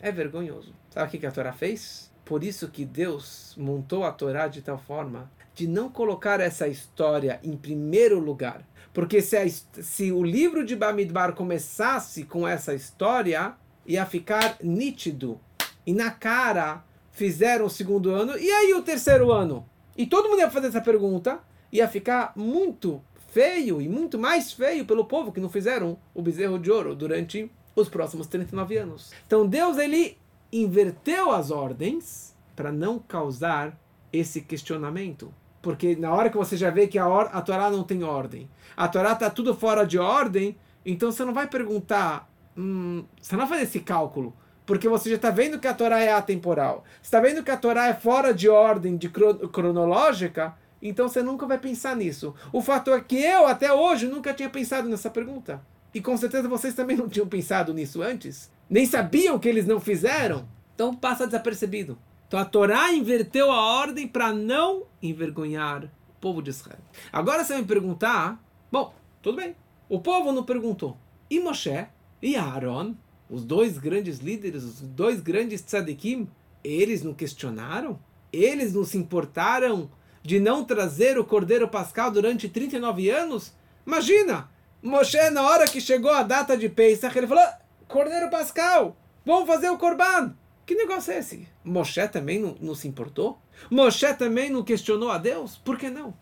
É 0.00 0.10
vergonhoso. 0.10 0.74
Sabe 0.90 1.06
o 1.06 1.20
que 1.20 1.24
a 1.24 1.30
Torá 1.30 1.52
fez? 1.52 2.10
Por 2.24 2.42
isso 2.42 2.66
que 2.66 2.84
Deus 2.84 3.54
montou 3.56 4.02
a 4.02 4.10
Torá 4.10 4.48
de 4.48 4.60
tal 4.60 4.76
forma 4.76 5.30
de 5.54 5.68
não 5.68 5.88
colocar 5.88 6.40
essa 6.40 6.66
história 6.66 7.38
em 7.44 7.56
primeiro 7.56 8.18
lugar. 8.18 8.66
Porque 8.92 9.22
se, 9.22 9.36
a, 9.36 9.48
se 9.48 10.10
o 10.10 10.24
livro 10.24 10.66
de 10.66 10.74
Bamidbar 10.74 11.32
começasse 11.32 12.24
com 12.24 12.46
essa 12.46 12.74
história, 12.74 13.54
ia 13.86 14.04
ficar 14.04 14.56
nítido. 14.60 15.40
E 15.86 15.94
na 15.94 16.10
cara 16.10 16.82
fizeram 17.12 17.66
o 17.66 17.70
segundo 17.70 18.10
ano, 18.10 18.36
e 18.36 18.50
aí 18.50 18.74
o 18.74 18.82
terceiro 18.82 19.30
ano? 19.30 19.64
E 19.96 20.06
todo 20.06 20.28
mundo 20.28 20.40
ia 20.40 20.50
fazer 20.50 20.66
essa 20.66 20.80
pergunta, 20.80 21.38
ia 21.70 21.86
ficar 21.86 22.32
muito 22.34 23.00
feio 23.34 23.82
e 23.82 23.88
muito 23.88 24.16
mais 24.16 24.52
feio 24.52 24.84
pelo 24.84 25.04
povo 25.04 25.32
que 25.32 25.40
não 25.40 25.48
fizeram 25.48 25.98
o 26.14 26.22
bezerro 26.22 26.56
de 26.56 26.70
ouro 26.70 26.94
durante 26.94 27.50
os 27.74 27.88
próximos 27.88 28.28
39 28.28 28.76
anos. 28.76 29.12
Então 29.26 29.44
Deus 29.44 29.76
ele 29.76 30.16
inverteu 30.52 31.32
as 31.32 31.50
ordens 31.50 32.32
para 32.54 32.70
não 32.70 33.00
causar 33.00 33.76
esse 34.12 34.40
questionamento. 34.40 35.34
Porque 35.60 35.96
na 35.96 36.14
hora 36.14 36.30
que 36.30 36.36
você 36.36 36.56
já 36.56 36.70
vê 36.70 36.86
que 36.86 36.96
a, 36.96 37.06
a 37.06 37.42
Torá 37.42 37.68
não 37.70 37.82
tem 37.82 38.04
ordem, 38.04 38.48
a 38.76 38.86
Torá 38.86 39.14
está 39.14 39.28
tudo 39.28 39.52
fora 39.52 39.84
de 39.84 39.98
ordem, 39.98 40.56
então 40.86 41.10
você 41.10 41.24
não 41.24 41.34
vai 41.34 41.48
perguntar, 41.48 42.30
hum, 42.56 43.04
você 43.20 43.34
não 43.34 43.40
vai 43.40 43.48
fazer 43.48 43.62
esse 43.64 43.80
cálculo. 43.80 44.32
Porque 44.64 44.88
você 44.88 45.10
já 45.10 45.16
está 45.16 45.30
vendo 45.30 45.58
que 45.58 45.66
a 45.66 45.74
Torá 45.74 46.00
é 46.00 46.12
atemporal. 46.12 46.84
Você 47.02 47.08
está 47.08 47.20
vendo 47.20 47.42
que 47.42 47.50
a 47.50 47.56
Torá 47.56 47.88
é 47.88 47.94
fora 47.94 48.32
de 48.32 48.48
ordem 48.48 48.96
de 48.96 49.08
cronológica, 49.08 50.54
então 50.88 51.08
você 51.08 51.22
nunca 51.22 51.46
vai 51.46 51.58
pensar 51.58 51.96
nisso. 51.96 52.34
O 52.52 52.60
fato 52.60 52.92
é 52.92 53.00
que 53.00 53.16
eu, 53.16 53.46
até 53.46 53.72
hoje, 53.72 54.06
nunca 54.06 54.34
tinha 54.34 54.50
pensado 54.50 54.88
nessa 54.88 55.10
pergunta. 55.10 55.64
E 55.94 56.00
com 56.00 56.16
certeza 56.16 56.48
vocês 56.48 56.74
também 56.74 56.96
não 56.96 57.08
tinham 57.08 57.26
pensado 57.26 57.72
nisso 57.72 58.02
antes. 58.02 58.50
Nem 58.68 58.84
sabiam 58.84 59.38
que 59.38 59.48
eles 59.48 59.66
não 59.66 59.80
fizeram. 59.80 60.46
Então 60.74 60.94
passa 60.94 61.26
desapercebido. 61.26 61.98
Então 62.28 62.38
a 62.38 62.44
Torá 62.44 62.92
inverteu 62.92 63.50
a 63.50 63.78
ordem 63.80 64.06
para 64.06 64.32
não 64.32 64.84
envergonhar 65.02 65.84
o 65.84 66.20
povo 66.20 66.42
de 66.42 66.50
Israel. 66.50 66.80
Agora 67.12 67.44
você 67.44 67.54
vai 67.54 67.62
me 67.62 67.68
perguntar: 67.68 68.42
bom, 68.70 68.92
tudo 69.22 69.36
bem. 69.36 69.56
O 69.88 70.00
povo 70.00 70.32
não 70.32 70.44
perguntou. 70.44 70.96
E 71.30 71.40
Moshe 71.40 71.86
e 72.20 72.36
Aaron 72.36 72.94
os 73.28 73.44
dois 73.44 73.78
grandes 73.78 74.18
líderes, 74.18 74.62
os 74.62 74.80
dois 74.80 75.20
grandes 75.20 75.62
tzadikim, 75.62 76.28
eles 76.62 77.02
não 77.02 77.14
questionaram? 77.14 77.98
Eles 78.32 78.72
não 78.74 78.84
se 78.84 78.98
importaram 78.98 79.90
de 80.24 80.40
não 80.40 80.64
trazer 80.64 81.18
o 81.18 81.24
Cordeiro 81.24 81.68
Pascal 81.68 82.10
durante 82.10 82.48
39 82.48 83.10
anos? 83.10 83.52
Imagina! 83.86 84.48
Moshe, 84.82 85.30
na 85.30 85.42
hora 85.42 85.66
que 85.66 85.80
chegou 85.80 86.10
a 86.10 86.22
data 86.22 86.56
de 86.56 86.68
Pesach, 86.68 87.16
ele 87.16 87.26
falou: 87.26 87.44
Cordeiro 87.86 88.30
Pascal, 88.30 88.96
vamos 89.24 89.46
fazer 89.46 89.70
o 89.70 89.78
Corban. 89.78 90.34
Que 90.66 90.74
negócio 90.74 91.12
é 91.12 91.18
esse? 91.18 91.46
Moshe 91.62 92.06
também 92.08 92.38
não, 92.38 92.56
não 92.60 92.74
se 92.74 92.88
importou? 92.88 93.38
Moshe 93.70 94.12
também 94.14 94.50
não 94.50 94.62
questionou 94.62 95.10
a 95.10 95.18
Deus? 95.18 95.56
Por 95.58 95.78
que 95.78 95.90
não? 95.90 96.14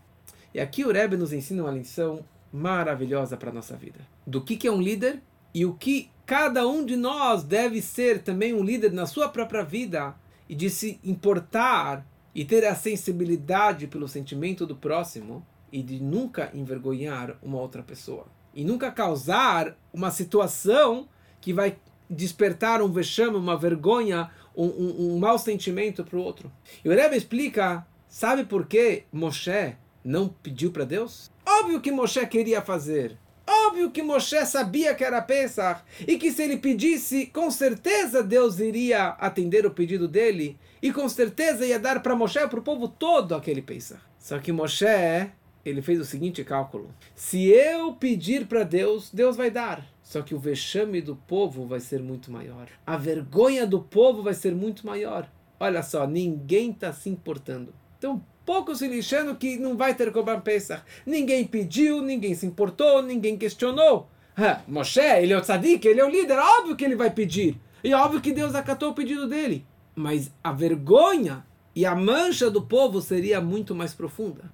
E 0.53 0.61
aqui 0.61 0.85
o 0.85 0.93
Rebbe 0.93 1.17
nos 1.17 1.33
ensina 1.33 1.63
uma 1.63 1.73
lição 1.73 2.25
maravilhosa 2.53 3.37
para 3.37 3.51
a 3.51 3.55
nossa 3.55 3.77
vida. 3.77 4.01
Do 4.27 4.41
que, 4.41 4.57
que 4.57 4.69
é 4.69 4.73
um 4.73 4.81
líder 4.81 5.23
e 5.55 5.65
o 5.65 5.75
que 5.75 6.11
cada 6.27 6.67
um 6.67 6.85
de 6.85 6.97
nós 6.97 7.43
deve 7.43 7.81
ser 7.81 8.23
também 8.23 8.53
um 8.53 8.63
líder 8.63 8.93
na 8.93 9.07
sua 9.07 9.29
própria 9.29 9.65
vida 9.65 10.15
e 10.49 10.55
de 10.55 10.69
se 10.71 11.01
importar 11.03 12.07
e 12.35 12.45
ter 12.45 12.65
a 12.65 12.75
sensibilidade 12.75 13.87
pelo 13.87 14.09
sentimento 14.09 14.67
do 14.67 14.77
próximo 14.77 15.45
e 15.71 15.83
de 15.83 16.01
nunca 16.01 16.51
envergonhar 16.55 17.37
uma 17.43 17.59
outra 17.59 17.83
pessoa 17.83 18.27
e 18.55 18.65
nunca 18.65 18.91
causar 18.91 19.77
uma 19.93 20.11
situação 20.11 21.09
que 21.41 21.53
vai 21.53 21.77
despertar 22.09 22.83
um 22.83 22.93
vexame, 22.93 23.37
uma 23.37 23.57
vergonha, 23.57 24.31
um, 24.55 24.67
um, 24.67 25.15
um 25.15 25.19
mau 25.19 25.39
sentimento 25.39 26.05
para 26.05 26.19
o 26.19 26.23
outro. 26.23 26.53
E 26.85 26.89
o 26.89 26.93
Rebbe 26.93 27.17
explica, 27.17 27.87
sabe 28.07 28.45
por 28.45 28.67
que 28.67 29.05
Moshe 29.11 29.77
não 30.05 30.29
pediu 30.29 30.71
para 30.71 30.85
Deus? 30.85 31.31
Óbvio 31.47 31.81
que 31.81 31.91
Moshe 31.91 32.25
queria 32.27 32.61
fazer, 32.61 33.17
Óbvio 33.47 33.91
que 33.91 34.03
Moshe 34.03 34.45
sabia 34.47 34.95
que 34.95 35.05
era 35.05 35.21
Pesach 35.21 35.83
e 36.07 36.17
que 36.17 36.31
se 36.31 36.43
ele 36.43 36.57
pedisse, 36.57 37.27
com 37.27 37.51
certeza 37.51 38.23
Deus 38.23 38.61
iria 38.61 39.09
atender 39.11 39.67
o 39.67 39.71
pedido 39.71 40.07
dele 40.07 40.59
e 40.81 40.93
com 40.93 41.09
certeza 41.09 41.67
ia 41.67 41.79
dar 41.79 42.03
para 42.03 42.15
Moshe, 42.15 42.47
para 42.49 42.59
o 42.59 42.63
povo 42.63 42.89
todo, 42.89 43.35
aquele 43.35 43.63
Pesach. 43.63 44.01
Só 44.19 44.39
que 44.39 44.53
Moshe, 44.53 44.87
ele 45.65 45.83
fez 45.83 46.01
o 46.01 46.05
seguinte 46.05 46.45
cálculo: 46.45 46.95
se 47.15 47.49
eu 47.49 47.93
pedir 47.95 48.47
para 48.47 48.63
Deus, 48.63 49.11
Deus 49.13 49.37
vai 49.37 49.51
dar. 49.51 49.87
Só 50.03 50.21
que 50.21 50.35
o 50.35 50.39
vexame 50.39 51.01
do 51.01 51.17
povo 51.17 51.67
vai 51.67 51.81
ser 51.81 52.03
muito 52.03 52.31
maior. 52.31 52.69
A 52.87 52.97
vergonha 52.97 53.67
do 53.67 53.81
povo 53.81 54.23
vai 54.23 54.35
ser 54.35 54.55
muito 54.55 54.87
maior. 54.87 55.27
Olha 55.59 55.83
só, 55.83 56.07
ninguém 56.07 56.71
está 56.71 56.93
se 56.93 57.09
importando. 57.09 57.73
Então, 57.97 58.23
pouco 58.45 58.75
se 58.75 58.87
lixando 58.89 59.35
que 59.37 59.57
não 59.57 59.77
vai 59.77 59.95
ter 59.95 60.13
Korban 60.13 60.41
Pesach. 60.41 60.83
Ninguém 61.07 61.45
pediu, 61.45 62.01
ninguém 62.03 62.35
se 62.35 62.47
importou, 62.47 63.03
ninguém 63.03 63.37
questionou. 63.37 64.09
Ah, 64.37 64.61
Moshe, 64.67 65.01
ele 65.01 65.33
é 65.33 65.37
o 65.37 65.43
tzadik, 65.43 65.87
ele 65.87 66.01
é 66.01 66.05
o 66.05 66.11
líder, 66.11 66.39
óbvio 66.39 66.77
que 66.77 66.85
ele 66.85 66.97
vai 66.97 67.11
pedir. 67.11 67.59
E 67.85 67.93
óbvio 67.93 68.21
que 68.21 68.33
Deus 68.33 68.55
acatou 68.55 68.91
o 68.91 68.95
pedido 68.95 69.29
dele. 69.29 69.67
Mas 69.95 70.31
a 70.43 70.53
vergonha 70.53 71.45
e 71.75 71.85
a 71.85 71.95
mancha 71.95 72.51
do 72.51 72.63
povo 72.63 73.01
seria 73.01 73.41
muito 73.41 73.75
mais 73.75 73.93
profunda. 73.93 74.51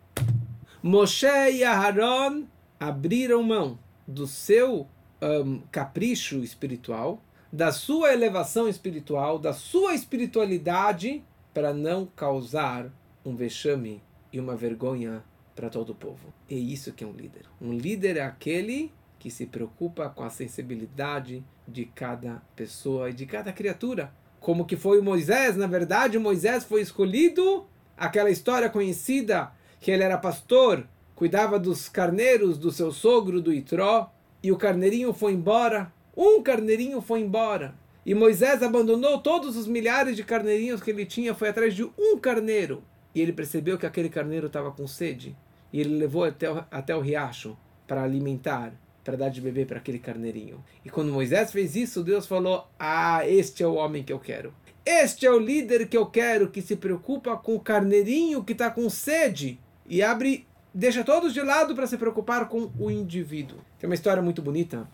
Moshe 0.83 1.27
e 1.27 1.65
Aharon 1.65 2.45
abriram 2.79 3.43
mão 3.43 3.79
do 4.07 4.27
seu 4.27 4.87
um, 5.21 5.61
capricho 5.71 6.39
espiritual, 6.39 7.23
da 7.53 7.73
sua 7.73 8.13
elevação 8.13 8.69
espiritual, 8.69 9.39
da 9.39 9.53
sua 9.53 9.95
espiritualidade, 9.95 11.23
para 11.53 11.73
não 11.75 12.07
causar 12.07 12.91
um 13.29 13.37
vexame 13.37 14.03
e 14.33 14.41
uma 14.41 14.57
vergonha 14.57 15.23
para 15.55 15.69
todo 15.69 15.91
o 15.91 15.95
povo. 15.95 16.33
É 16.51 16.55
isso 16.55 16.93
que 16.93 17.05
é 17.05 17.07
um 17.07 17.13
líder. 17.13 17.43
Um 17.61 17.73
líder 17.73 18.17
é 18.17 18.23
aquele 18.23 18.91
que 19.19 19.31
se 19.31 19.47
preocupa 19.47 20.09
com 20.09 20.23
a 20.23 20.31
sensibilidade 20.31 21.45
de 21.67 21.85
cada 21.85 22.41
pessoa 22.57 23.11
e 23.11 23.13
de 23.13 23.27
cada 23.27 23.53
criatura. 23.53 24.13
Como 24.41 24.65
que 24.65 24.77
foi 24.77 25.01
Moisés, 25.03 25.57
na 25.57 25.67
verdade, 25.67 26.19
Moisés 26.19 26.65
foi 26.65 26.81
escolhido, 26.81 27.67
aquela 27.97 28.31
história 28.31 28.71
conhecida, 28.71 29.53
que 29.81 29.91
ele 29.91 30.05
era 30.05 30.17
pastor, 30.17 30.87
cuidava 31.15 31.59
dos 31.59 31.89
carneiros 31.89 32.57
do 32.57 32.71
seu 32.71 32.93
sogro, 32.93 33.43
do 33.43 33.53
Itró, 33.53 34.11
e 34.43 34.53
o 34.53 34.57
carneirinho 34.57 35.13
foi 35.13 35.33
embora. 35.33 35.93
Um 36.17 36.41
carneirinho 36.43 37.01
foi 37.01 37.21
embora. 37.21 37.75
E 38.07 38.15
Moisés 38.15 38.63
abandonou 38.63 39.21
todos 39.21 39.57
os 39.57 39.67
milhares 39.67 40.17
de 40.17 40.23
carneirinhos 40.23 40.81
que 40.81 40.91
ele 40.91 41.05
tinha, 41.05 41.35
foi 41.35 41.49
atrás 41.49 41.75
de 41.75 41.85
um 41.85 42.17
carneiro 42.19 42.83
e 43.19 43.21
ele 43.21 43.33
percebeu 43.33 43.77
que 43.77 43.85
aquele 43.85 44.09
carneiro 44.09 44.47
estava 44.47 44.71
com 44.71 44.87
sede 44.87 45.37
e 45.73 45.81
ele 45.81 45.99
levou 45.99 46.23
até 46.23 46.49
o, 46.49 46.65
até 46.71 46.95
o 46.95 47.01
riacho 47.01 47.59
para 47.85 48.05
alimentar, 48.05 48.73
para 49.03 49.17
dar 49.17 49.29
de 49.29 49.41
beber 49.41 49.67
para 49.67 49.79
aquele 49.79 49.99
carneirinho. 49.99 50.65
E 50.85 50.89
quando 50.89 51.11
Moisés 51.11 51.51
fez 51.51 51.75
isso, 51.75 52.05
Deus 52.05 52.29
falou: 52.29 52.69
Ah, 52.79 53.29
este 53.29 53.65
é 53.65 53.67
o 53.67 53.75
homem 53.75 54.05
que 54.05 54.13
eu 54.13 54.21
quero. 54.21 54.55
Este 54.87 55.27
é 55.27 55.33
o 55.33 55.39
líder 55.39 55.89
que 55.89 55.97
eu 55.97 56.07
quero, 56.07 56.49
que 56.49 56.63
se 56.63 56.77
preocupa 56.77 57.37
com 57.37 57.57
o 57.57 57.61
carneirinho 57.61 58.45
que 58.45 58.53
está 58.53 58.71
com 58.71 58.89
sede 58.89 59.59
e 59.85 60.01
abre, 60.01 60.47
deixa 60.73 61.03
todos 61.03 61.35
de 61.35 61.43
lado 61.43 61.75
para 61.75 61.89
se 61.89 61.99
preocupar 61.99 62.49
com 62.49 62.71
o 62.79 62.89
indivíduo. 62.89 63.59
Tem 63.81 63.91
uma 63.91 63.95
história 63.95 64.23
muito 64.23 64.41
bonita 64.41 64.89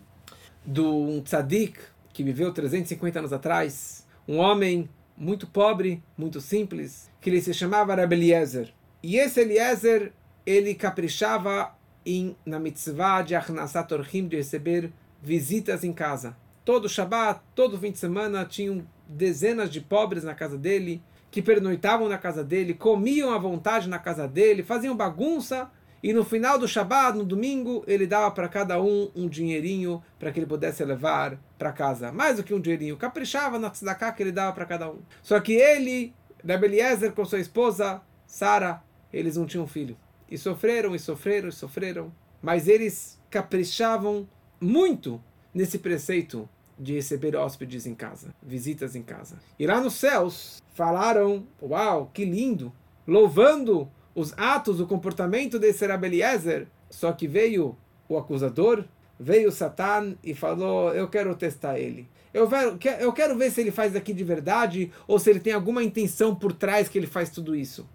de 0.65 0.81
um 0.81 1.21
tzadik 1.21 1.79
que 2.11 2.25
viveu 2.25 2.55
350 2.55 3.19
anos 3.19 3.35
atrás, 3.35 4.07
um 4.27 4.39
homem 4.39 4.89
muito 5.17 5.47
pobre, 5.47 6.03
muito 6.17 6.41
simples, 6.41 7.11
que 7.21 7.31
ele 7.31 7.41
se 7.41 7.55
chamava 7.55 7.95
Rabbi 7.95 8.15
Eliezer. 8.15 8.73
E 9.03 9.17
esse 9.17 9.41
Eliezer, 9.41 10.13
ele 10.45 10.75
caprichava 10.75 11.75
em, 12.05 12.37
na 12.45 12.59
mitzvah 12.59 13.23
de 13.23 13.35
Achnasat 13.35 13.93
Orhim, 13.93 14.27
de 14.27 14.37
receber 14.37 14.93
visitas 15.23 15.85
em 15.85 15.93
casa. 15.93 16.37
Todo 16.65 16.89
Shabat, 16.89 17.41
todo 17.55 17.79
fim 17.79 17.93
de 17.93 17.99
semana, 17.99 18.45
tinham 18.45 18.87
dezenas 19.09 19.71
de 19.71 19.81
pobres 19.81 20.25
na 20.25 20.35
casa 20.35 20.57
dele, 20.57 21.03
que 21.31 21.43
pernoitavam 21.43 22.09
na 22.09 22.17
casa 22.17 22.45
dele, 22.45 22.75
comiam 22.75 23.33
à 23.33 23.39
vontade 23.39 23.89
na 23.89 23.99
casa 23.99 24.27
dele, 24.29 24.63
faziam 24.63 24.97
bagunça, 24.97 25.71
e 26.05 26.13
no 26.13 26.23
final 26.23 26.59
do 26.59 26.69
Shabat, 26.69 27.17
no 27.17 27.25
domingo, 27.25 27.83
ele 27.87 28.07
dava 28.07 28.31
para 28.31 28.47
cada 28.47 28.79
um 28.79 29.11
um 29.17 29.27
dinheirinho 29.27 30.03
para 30.19 30.31
que 30.31 30.39
ele 30.39 30.45
pudesse 30.45 30.85
levar 30.85 31.41
para 31.57 31.73
casa. 31.73 32.13
Mais 32.13 32.37
do 32.37 32.45
que 32.45 32.53
um 32.53 32.61
dinheirinho. 32.61 32.99
Caprichava 32.99 33.59
na 33.59 33.71
tzedakah 33.71 34.13
que 34.13 34.23
ele 34.23 34.31
dava 34.31 34.53
para 34.53 34.67
cada 34.67 34.91
um. 34.91 34.99
Só 35.23 35.41
que 35.41 35.55
ele, 35.55 36.15
Eliezer, 36.47 37.13
com 37.13 37.25
sua 37.25 37.41
esposa, 37.41 38.03
Sara, 38.27 38.83
eles 39.11 39.39
não 39.39 39.47
tinham 39.47 39.67
filho. 39.67 39.97
E 40.31 40.37
sofreram, 40.37 40.95
e 40.95 40.99
sofreram, 40.99 41.49
e 41.49 41.53
sofreram. 41.53 42.13
Mas 42.43 42.69
eles 42.69 43.19
caprichavam 43.31 44.29
muito 44.61 45.19
nesse 45.55 45.79
preceito 45.79 46.47
de 46.79 46.93
receber 46.93 47.35
hóspedes 47.35 47.87
em 47.87 47.95
casa, 47.95 48.35
visitas 48.43 48.95
em 48.95 49.03
casa. 49.03 49.39
E 49.59 49.67
lá 49.67 49.81
nos 49.81 49.95
céus 49.95 50.63
falaram: 50.75 51.47
Uau, 51.63 52.11
que 52.13 52.27
lindo! 52.27 52.71
Louvando 53.07 53.91
os 54.15 54.33
atos, 54.37 54.81
o 54.81 54.87
comportamento 54.87 55.59
desse 55.59 55.87
Rabbi 55.87 56.07
Eliezer, 56.07 56.67
só 56.89 57.13
que 57.13 57.27
veio 57.27 57.77
o 58.09 58.17
acusador, 58.17 58.85
veio 59.19 59.51
Satan 59.51 60.15
e 60.23 60.35
falou: 60.35 60.95
Eu 60.95 61.09
quero 61.09 61.35
testar 61.35 61.79
ele. 61.79 62.09
Eu 62.33 62.49
quero, 62.49 62.79
eu 63.01 63.13
quero 63.13 63.37
ver 63.37 63.51
se 63.51 63.61
ele 63.61 63.71
faz 63.71 63.95
aqui 63.95 64.13
de 64.13 64.25
verdade 64.25 64.91
ou 65.07 65.19
se 65.19 65.31
ele 65.31 65.41
tem 65.41 65.53
alguma 65.53 65.83
intenção 65.83 66.35
por 66.35 66.53
trás 66.53 66.89
que 66.89 66.99
ele 66.99 67.07
faz 67.07 67.31
tudo 67.31 67.55
isso. 67.55 67.89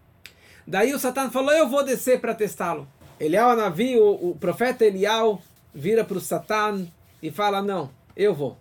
Daí 0.66 0.94
o 0.94 1.00
Satan 1.00 1.30
falou: 1.30 1.52
Eu 1.52 1.68
vou 1.68 1.84
descer 1.84 2.20
para 2.20 2.36
testá-lo. 2.36 2.88
Elial 3.20 3.56
Navi, 3.56 3.98
o, 3.98 4.30
o 4.30 4.38
profeta 4.40 4.86
Elial, 4.86 5.42
vira 5.74 6.04
para 6.04 6.18
o 6.18 6.22
Satan 6.22 6.88
e 7.22 7.32
fala: 7.32 7.62
Não, 7.62 7.90
eu 8.16 8.34
vou. 8.34 8.58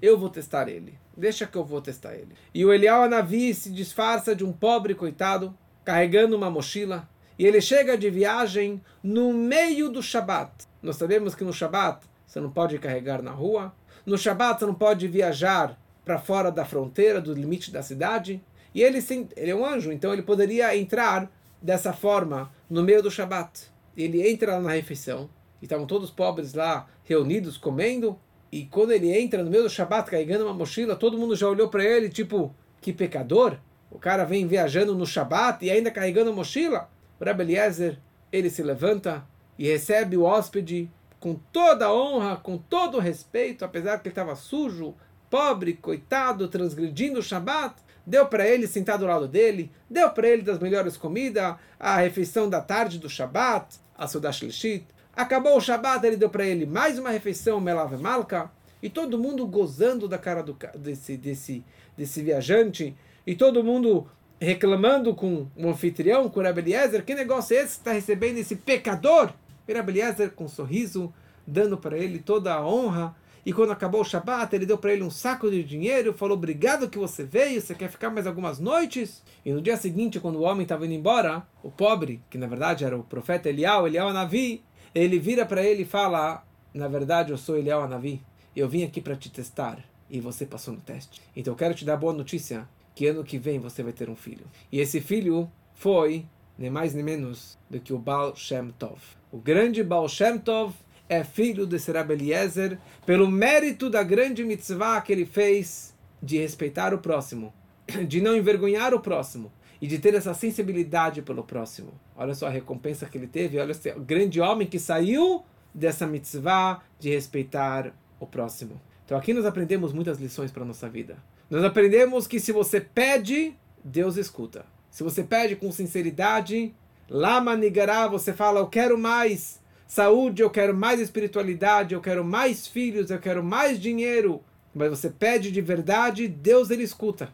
Eu 0.00 0.18
vou 0.18 0.30
testar 0.30 0.68
ele. 0.68 0.98
Deixa 1.16 1.46
que 1.46 1.56
eu 1.56 1.64
vou 1.64 1.82
testar 1.82 2.14
ele. 2.14 2.28
E 2.54 2.64
o 2.64 2.72
Elial 2.72 3.08
Navi 3.08 3.52
se 3.52 3.70
disfarça 3.70 4.36
de 4.36 4.44
um 4.44 4.52
pobre 4.52 4.94
coitado 4.94 5.52
carregando 5.88 6.36
uma 6.36 6.50
mochila, 6.50 7.08
e 7.38 7.46
ele 7.46 7.62
chega 7.62 7.96
de 7.96 8.10
viagem 8.10 8.78
no 9.02 9.32
meio 9.32 9.88
do 9.88 10.02
Shabat. 10.02 10.52
Nós 10.82 10.96
sabemos 10.96 11.34
que 11.34 11.42
no 11.42 11.50
Shabat 11.50 12.06
você 12.26 12.38
não 12.40 12.50
pode 12.50 12.78
carregar 12.78 13.22
na 13.22 13.30
rua, 13.30 13.74
no 14.04 14.18
Shabat 14.18 14.60
você 14.60 14.66
não 14.66 14.74
pode 14.74 15.08
viajar 15.08 15.80
para 16.04 16.18
fora 16.18 16.52
da 16.52 16.66
fronteira, 16.66 17.22
do 17.22 17.32
limite 17.32 17.70
da 17.70 17.80
cidade, 17.80 18.44
E 18.74 18.82
ele, 18.82 18.98
ele 19.36 19.50
é 19.50 19.56
um 19.56 19.64
anjo, 19.64 19.90
então 19.90 20.12
ele 20.12 20.22
poderia 20.22 20.76
entrar 20.76 21.30
dessa 21.60 21.92
forma 21.92 22.52
no 22.68 22.82
meio 22.82 23.02
do 23.02 23.10
Shabat. 23.10 23.70
Ele 23.96 24.28
entra 24.28 24.52
lá 24.52 24.60
na 24.60 24.72
refeição, 24.72 25.28
e 25.60 25.64
estavam 25.64 25.86
todos 25.86 26.10
pobres 26.10 26.54
lá 26.54 26.86
reunidos 27.02 27.56
comendo, 27.56 28.18
e 28.52 28.66
quando 28.66 28.92
ele 28.92 29.10
entra 29.18 29.42
no 29.42 29.50
meio 29.50 29.64
do 29.64 29.70
Shabat 29.70 30.10
carregando 30.10 30.44
uma 30.44 30.54
mochila, 30.54 30.96
todo 30.96 31.18
mundo 31.18 31.34
já 31.34 31.48
olhou 31.48 31.68
para 31.68 31.84
ele, 31.84 32.08
tipo, 32.08 32.54
que 32.80 32.92
pecador. 32.92 33.58
O 33.90 33.98
cara 33.98 34.24
vem 34.24 34.46
viajando 34.46 34.94
no 34.94 35.06
Shabat 35.06 35.64
e 35.64 35.70
ainda 35.70 35.90
carregando 35.90 36.32
mochila. 36.32 36.90
O 37.18 37.24
Rebbe 37.24 37.42
Eliezer, 37.42 37.98
ele 38.30 38.50
se 38.50 38.62
levanta 38.62 39.24
e 39.58 39.66
recebe 39.66 40.16
o 40.16 40.24
hóspede 40.24 40.90
com 41.18 41.34
toda 41.52 41.86
a 41.86 41.92
honra, 41.92 42.36
com 42.36 42.56
todo 42.56 42.96
o 42.96 43.00
respeito, 43.00 43.64
apesar 43.64 43.98
que 43.98 44.08
ele 44.08 44.12
estava 44.12 44.36
sujo, 44.36 44.94
pobre, 45.28 45.74
coitado, 45.74 46.48
transgredindo 46.48 47.18
o 47.18 47.22
Shabat. 47.22 47.74
Deu 48.06 48.26
para 48.26 48.46
ele 48.46 48.66
sentar 48.66 48.98
do 48.98 49.06
lado 49.06 49.28
dele, 49.28 49.70
deu 49.90 50.10
para 50.10 50.28
ele 50.28 50.42
das 50.42 50.58
melhores 50.58 50.96
comidas, 50.96 51.56
a 51.78 51.96
refeição 51.96 52.48
da 52.48 52.60
tarde 52.60 52.98
do 52.98 53.08
Shabat, 53.08 53.76
a 53.96 54.06
Sudash 54.06 54.42
Lishit. 54.42 54.86
Acabou 55.14 55.56
o 55.56 55.60
Shabat, 55.60 56.06
ele 56.06 56.16
deu 56.16 56.30
para 56.30 56.46
ele 56.46 56.64
mais 56.64 56.98
uma 56.98 57.10
refeição, 57.10 57.60
Melav 57.60 57.92
Malka, 58.00 58.50
e 58.82 58.88
todo 58.88 59.18
mundo 59.18 59.46
gozando 59.46 60.06
da 60.06 60.16
cara 60.16 60.42
do, 60.42 60.56
desse, 60.76 61.16
desse, 61.16 61.64
desse 61.96 62.22
viajante, 62.22 62.96
e 63.28 63.34
todo 63.34 63.62
mundo 63.62 64.06
reclamando 64.40 65.14
com 65.14 65.48
o 65.54 65.68
anfitrião, 65.68 66.30
com 66.30 66.40
o 66.40 66.42
Rebbe 66.42 66.62
Eliezer, 66.62 67.04
que 67.04 67.14
negócio 67.14 67.54
é 67.54 67.60
esse 67.60 67.74
que 67.74 67.80
está 67.80 67.92
recebendo 67.92 68.38
esse 68.38 68.56
pecador? 68.56 69.34
E 69.68 69.74
Rebbe 69.74 69.92
Eliezer, 69.92 70.30
com 70.30 70.44
um 70.44 70.48
sorriso, 70.48 71.12
dando 71.46 71.76
para 71.76 71.98
ele 71.98 72.20
toda 72.20 72.54
a 72.54 72.66
honra, 72.66 73.14
e 73.44 73.52
quando 73.52 73.70
acabou 73.70 74.00
o 74.00 74.04
Shabat, 74.04 74.56
ele 74.56 74.64
deu 74.64 74.78
para 74.78 74.94
ele 74.94 75.02
um 75.02 75.10
saco 75.10 75.50
de 75.50 75.62
dinheiro, 75.62 76.14
falou, 76.14 76.38
obrigado 76.38 76.88
que 76.88 76.96
você 76.96 77.22
veio, 77.22 77.60
você 77.60 77.74
quer 77.74 77.90
ficar 77.90 78.08
mais 78.08 78.26
algumas 78.26 78.58
noites? 78.58 79.22
E 79.44 79.52
no 79.52 79.60
dia 79.60 79.76
seguinte, 79.76 80.18
quando 80.18 80.36
o 80.36 80.44
homem 80.44 80.62
estava 80.62 80.86
indo 80.86 80.94
embora, 80.94 81.46
o 81.62 81.70
pobre, 81.70 82.22
que 82.30 82.38
na 82.38 82.46
verdade 82.46 82.82
era 82.82 82.96
o 82.96 83.04
profeta 83.04 83.50
Elial, 83.50 83.86
Elial 83.86 84.08
Anavi, 84.08 84.64
ele 84.94 85.18
vira 85.18 85.44
para 85.44 85.62
ele 85.62 85.82
e 85.82 85.86
fala, 85.86 86.42
na 86.72 86.88
verdade 86.88 87.30
eu 87.30 87.36
sou 87.36 87.58
Elial 87.58 87.82
Anavi, 87.82 88.22
eu 88.56 88.66
vim 88.70 88.84
aqui 88.84 89.02
para 89.02 89.16
te 89.16 89.30
testar, 89.30 89.84
e 90.08 90.18
você 90.18 90.46
passou 90.46 90.72
no 90.72 90.80
teste. 90.80 91.20
Então 91.36 91.52
eu 91.52 91.58
quero 91.58 91.74
te 91.74 91.84
dar 91.84 91.98
boa 91.98 92.14
notícia, 92.14 92.66
que 92.98 93.06
ano 93.06 93.22
que 93.22 93.38
vem 93.38 93.60
você 93.60 93.80
vai 93.80 93.92
ter 93.92 94.10
um 94.10 94.16
filho. 94.16 94.44
E 94.72 94.80
esse 94.80 95.00
filho 95.00 95.48
foi 95.72 96.26
nem 96.58 96.68
mais 96.68 96.92
nem 96.92 97.04
menos 97.04 97.56
do 97.70 97.78
que 97.78 97.92
o 97.92 97.98
Baal 97.98 98.34
Shem 98.34 98.70
Tov. 98.76 99.00
O 99.30 99.38
grande 99.38 99.84
Baal 99.84 100.08
Shem 100.08 100.36
Tov 100.36 100.74
é 101.08 101.22
filho 101.22 101.64
de 101.64 101.78
Serab 101.78 102.12
Eliezer 102.12 102.76
pelo 103.06 103.30
mérito 103.30 103.88
da 103.88 104.02
grande 104.02 104.42
mitzvah 104.42 105.00
que 105.00 105.12
ele 105.12 105.24
fez 105.24 105.94
de 106.20 106.38
respeitar 106.38 106.92
o 106.92 106.98
próximo, 106.98 107.54
de 108.08 108.20
não 108.20 108.36
envergonhar 108.36 108.92
o 108.92 108.98
próximo 108.98 109.52
e 109.80 109.86
de 109.86 110.00
ter 110.00 110.14
essa 110.14 110.34
sensibilidade 110.34 111.22
pelo 111.22 111.44
próximo. 111.44 111.92
Olha 112.16 112.34
só 112.34 112.48
a 112.48 112.50
recompensa 112.50 113.06
que 113.06 113.16
ele 113.16 113.28
teve, 113.28 113.60
olha 113.60 113.70
esse 113.70 113.92
grande 113.92 114.40
homem 114.40 114.66
que 114.66 114.80
saiu 114.80 115.44
dessa 115.72 116.04
mitzvah 116.04 116.82
de 116.98 117.10
respeitar 117.10 117.94
o 118.18 118.26
próximo. 118.26 118.80
Então 119.04 119.16
aqui 119.16 119.32
nós 119.32 119.46
aprendemos 119.46 119.92
muitas 119.92 120.18
lições 120.18 120.50
para 120.50 120.64
a 120.64 120.66
nossa 120.66 120.88
vida. 120.88 121.16
Nós 121.50 121.64
aprendemos 121.64 122.26
que 122.26 122.38
se 122.38 122.52
você 122.52 122.78
pede, 122.78 123.56
Deus 123.82 124.18
escuta. 124.18 124.66
Se 124.90 125.02
você 125.02 125.24
pede 125.24 125.56
com 125.56 125.72
sinceridade, 125.72 126.74
Lama 127.08 127.56
Nigará, 127.56 128.06
você 128.06 128.34
fala, 128.34 128.60
eu 128.60 128.66
quero 128.66 128.98
mais 128.98 129.58
saúde, 129.86 130.42
eu 130.42 130.50
quero 130.50 130.76
mais 130.76 131.00
espiritualidade, 131.00 131.94
eu 131.94 132.02
quero 132.02 132.22
mais 132.22 132.66
filhos, 132.66 133.10
eu 133.10 133.18
quero 133.18 133.42
mais 133.42 133.80
dinheiro. 133.80 134.42
Mas 134.74 134.90
você 134.90 135.08
pede 135.08 135.50
de 135.50 135.62
verdade, 135.62 136.28
Deus 136.28 136.70
ele 136.70 136.82
escuta. 136.82 137.32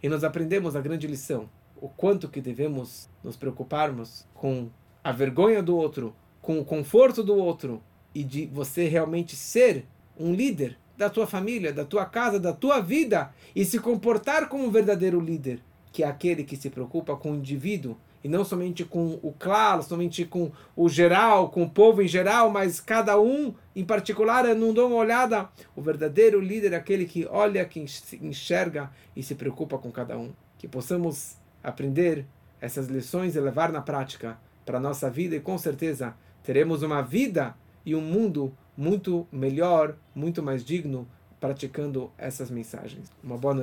E 0.00 0.08
nós 0.08 0.22
aprendemos 0.22 0.76
a 0.76 0.80
grande 0.80 1.08
lição, 1.08 1.50
o 1.76 1.88
quanto 1.88 2.28
que 2.28 2.40
devemos 2.40 3.08
nos 3.22 3.36
preocuparmos 3.36 4.24
com 4.32 4.70
a 5.02 5.10
vergonha 5.10 5.60
do 5.60 5.76
outro, 5.76 6.14
com 6.40 6.60
o 6.60 6.64
conforto 6.64 7.24
do 7.24 7.34
outro 7.34 7.82
e 8.14 8.22
de 8.22 8.46
você 8.46 8.86
realmente 8.86 9.34
ser 9.34 9.86
um 10.16 10.32
líder 10.32 10.78
da 11.00 11.08
tua 11.08 11.26
família, 11.26 11.72
da 11.72 11.82
tua 11.82 12.04
casa, 12.04 12.38
da 12.38 12.52
tua 12.52 12.78
vida 12.78 13.32
e 13.56 13.64
se 13.64 13.78
comportar 13.78 14.50
como 14.50 14.66
um 14.66 14.70
verdadeiro 14.70 15.18
líder, 15.18 15.58
que 15.90 16.02
é 16.02 16.06
aquele 16.06 16.44
que 16.44 16.56
se 16.56 16.68
preocupa 16.68 17.16
com 17.16 17.32
o 17.32 17.36
indivíduo 17.36 17.96
e 18.22 18.28
não 18.28 18.44
somente 18.44 18.84
com 18.84 19.18
o 19.22 19.32
claro, 19.32 19.82
somente 19.82 20.26
com 20.26 20.52
o 20.76 20.90
geral, 20.90 21.48
com 21.48 21.62
o 21.62 21.70
povo 21.70 22.02
em 22.02 22.06
geral, 22.06 22.50
mas 22.50 22.80
cada 22.80 23.18
um 23.18 23.54
em 23.74 23.82
particular, 23.82 24.44
eu 24.44 24.54
não 24.54 24.74
dou 24.74 24.88
uma 24.88 24.98
olhada. 24.98 25.48
O 25.74 25.80
verdadeiro 25.80 26.38
líder 26.38 26.74
é 26.74 26.76
aquele 26.76 27.06
que 27.06 27.26
olha, 27.30 27.64
que 27.64 27.82
enxerga 28.20 28.90
e 29.16 29.22
se 29.22 29.34
preocupa 29.34 29.78
com 29.78 29.90
cada 29.90 30.18
um. 30.18 30.32
Que 30.58 30.68
possamos 30.68 31.38
aprender 31.64 32.26
essas 32.60 32.88
lições 32.88 33.36
e 33.36 33.40
levar 33.40 33.72
na 33.72 33.80
prática 33.80 34.38
para 34.66 34.76
a 34.76 34.80
nossa 34.80 35.08
vida 35.08 35.34
e 35.34 35.40
com 35.40 35.56
certeza 35.56 36.14
teremos 36.42 36.82
uma 36.82 37.00
vida 37.00 37.54
e 37.86 37.94
um 37.94 38.02
mundo 38.02 38.54
muito 38.76 39.26
melhor, 39.32 39.96
muito 40.14 40.42
mais 40.42 40.64
digno 40.64 41.06
praticando 41.38 42.10
essas 42.18 42.50
mensagens. 42.50 43.10
Uma 43.22 43.36
boa 43.36 43.54
noite. 43.54 43.58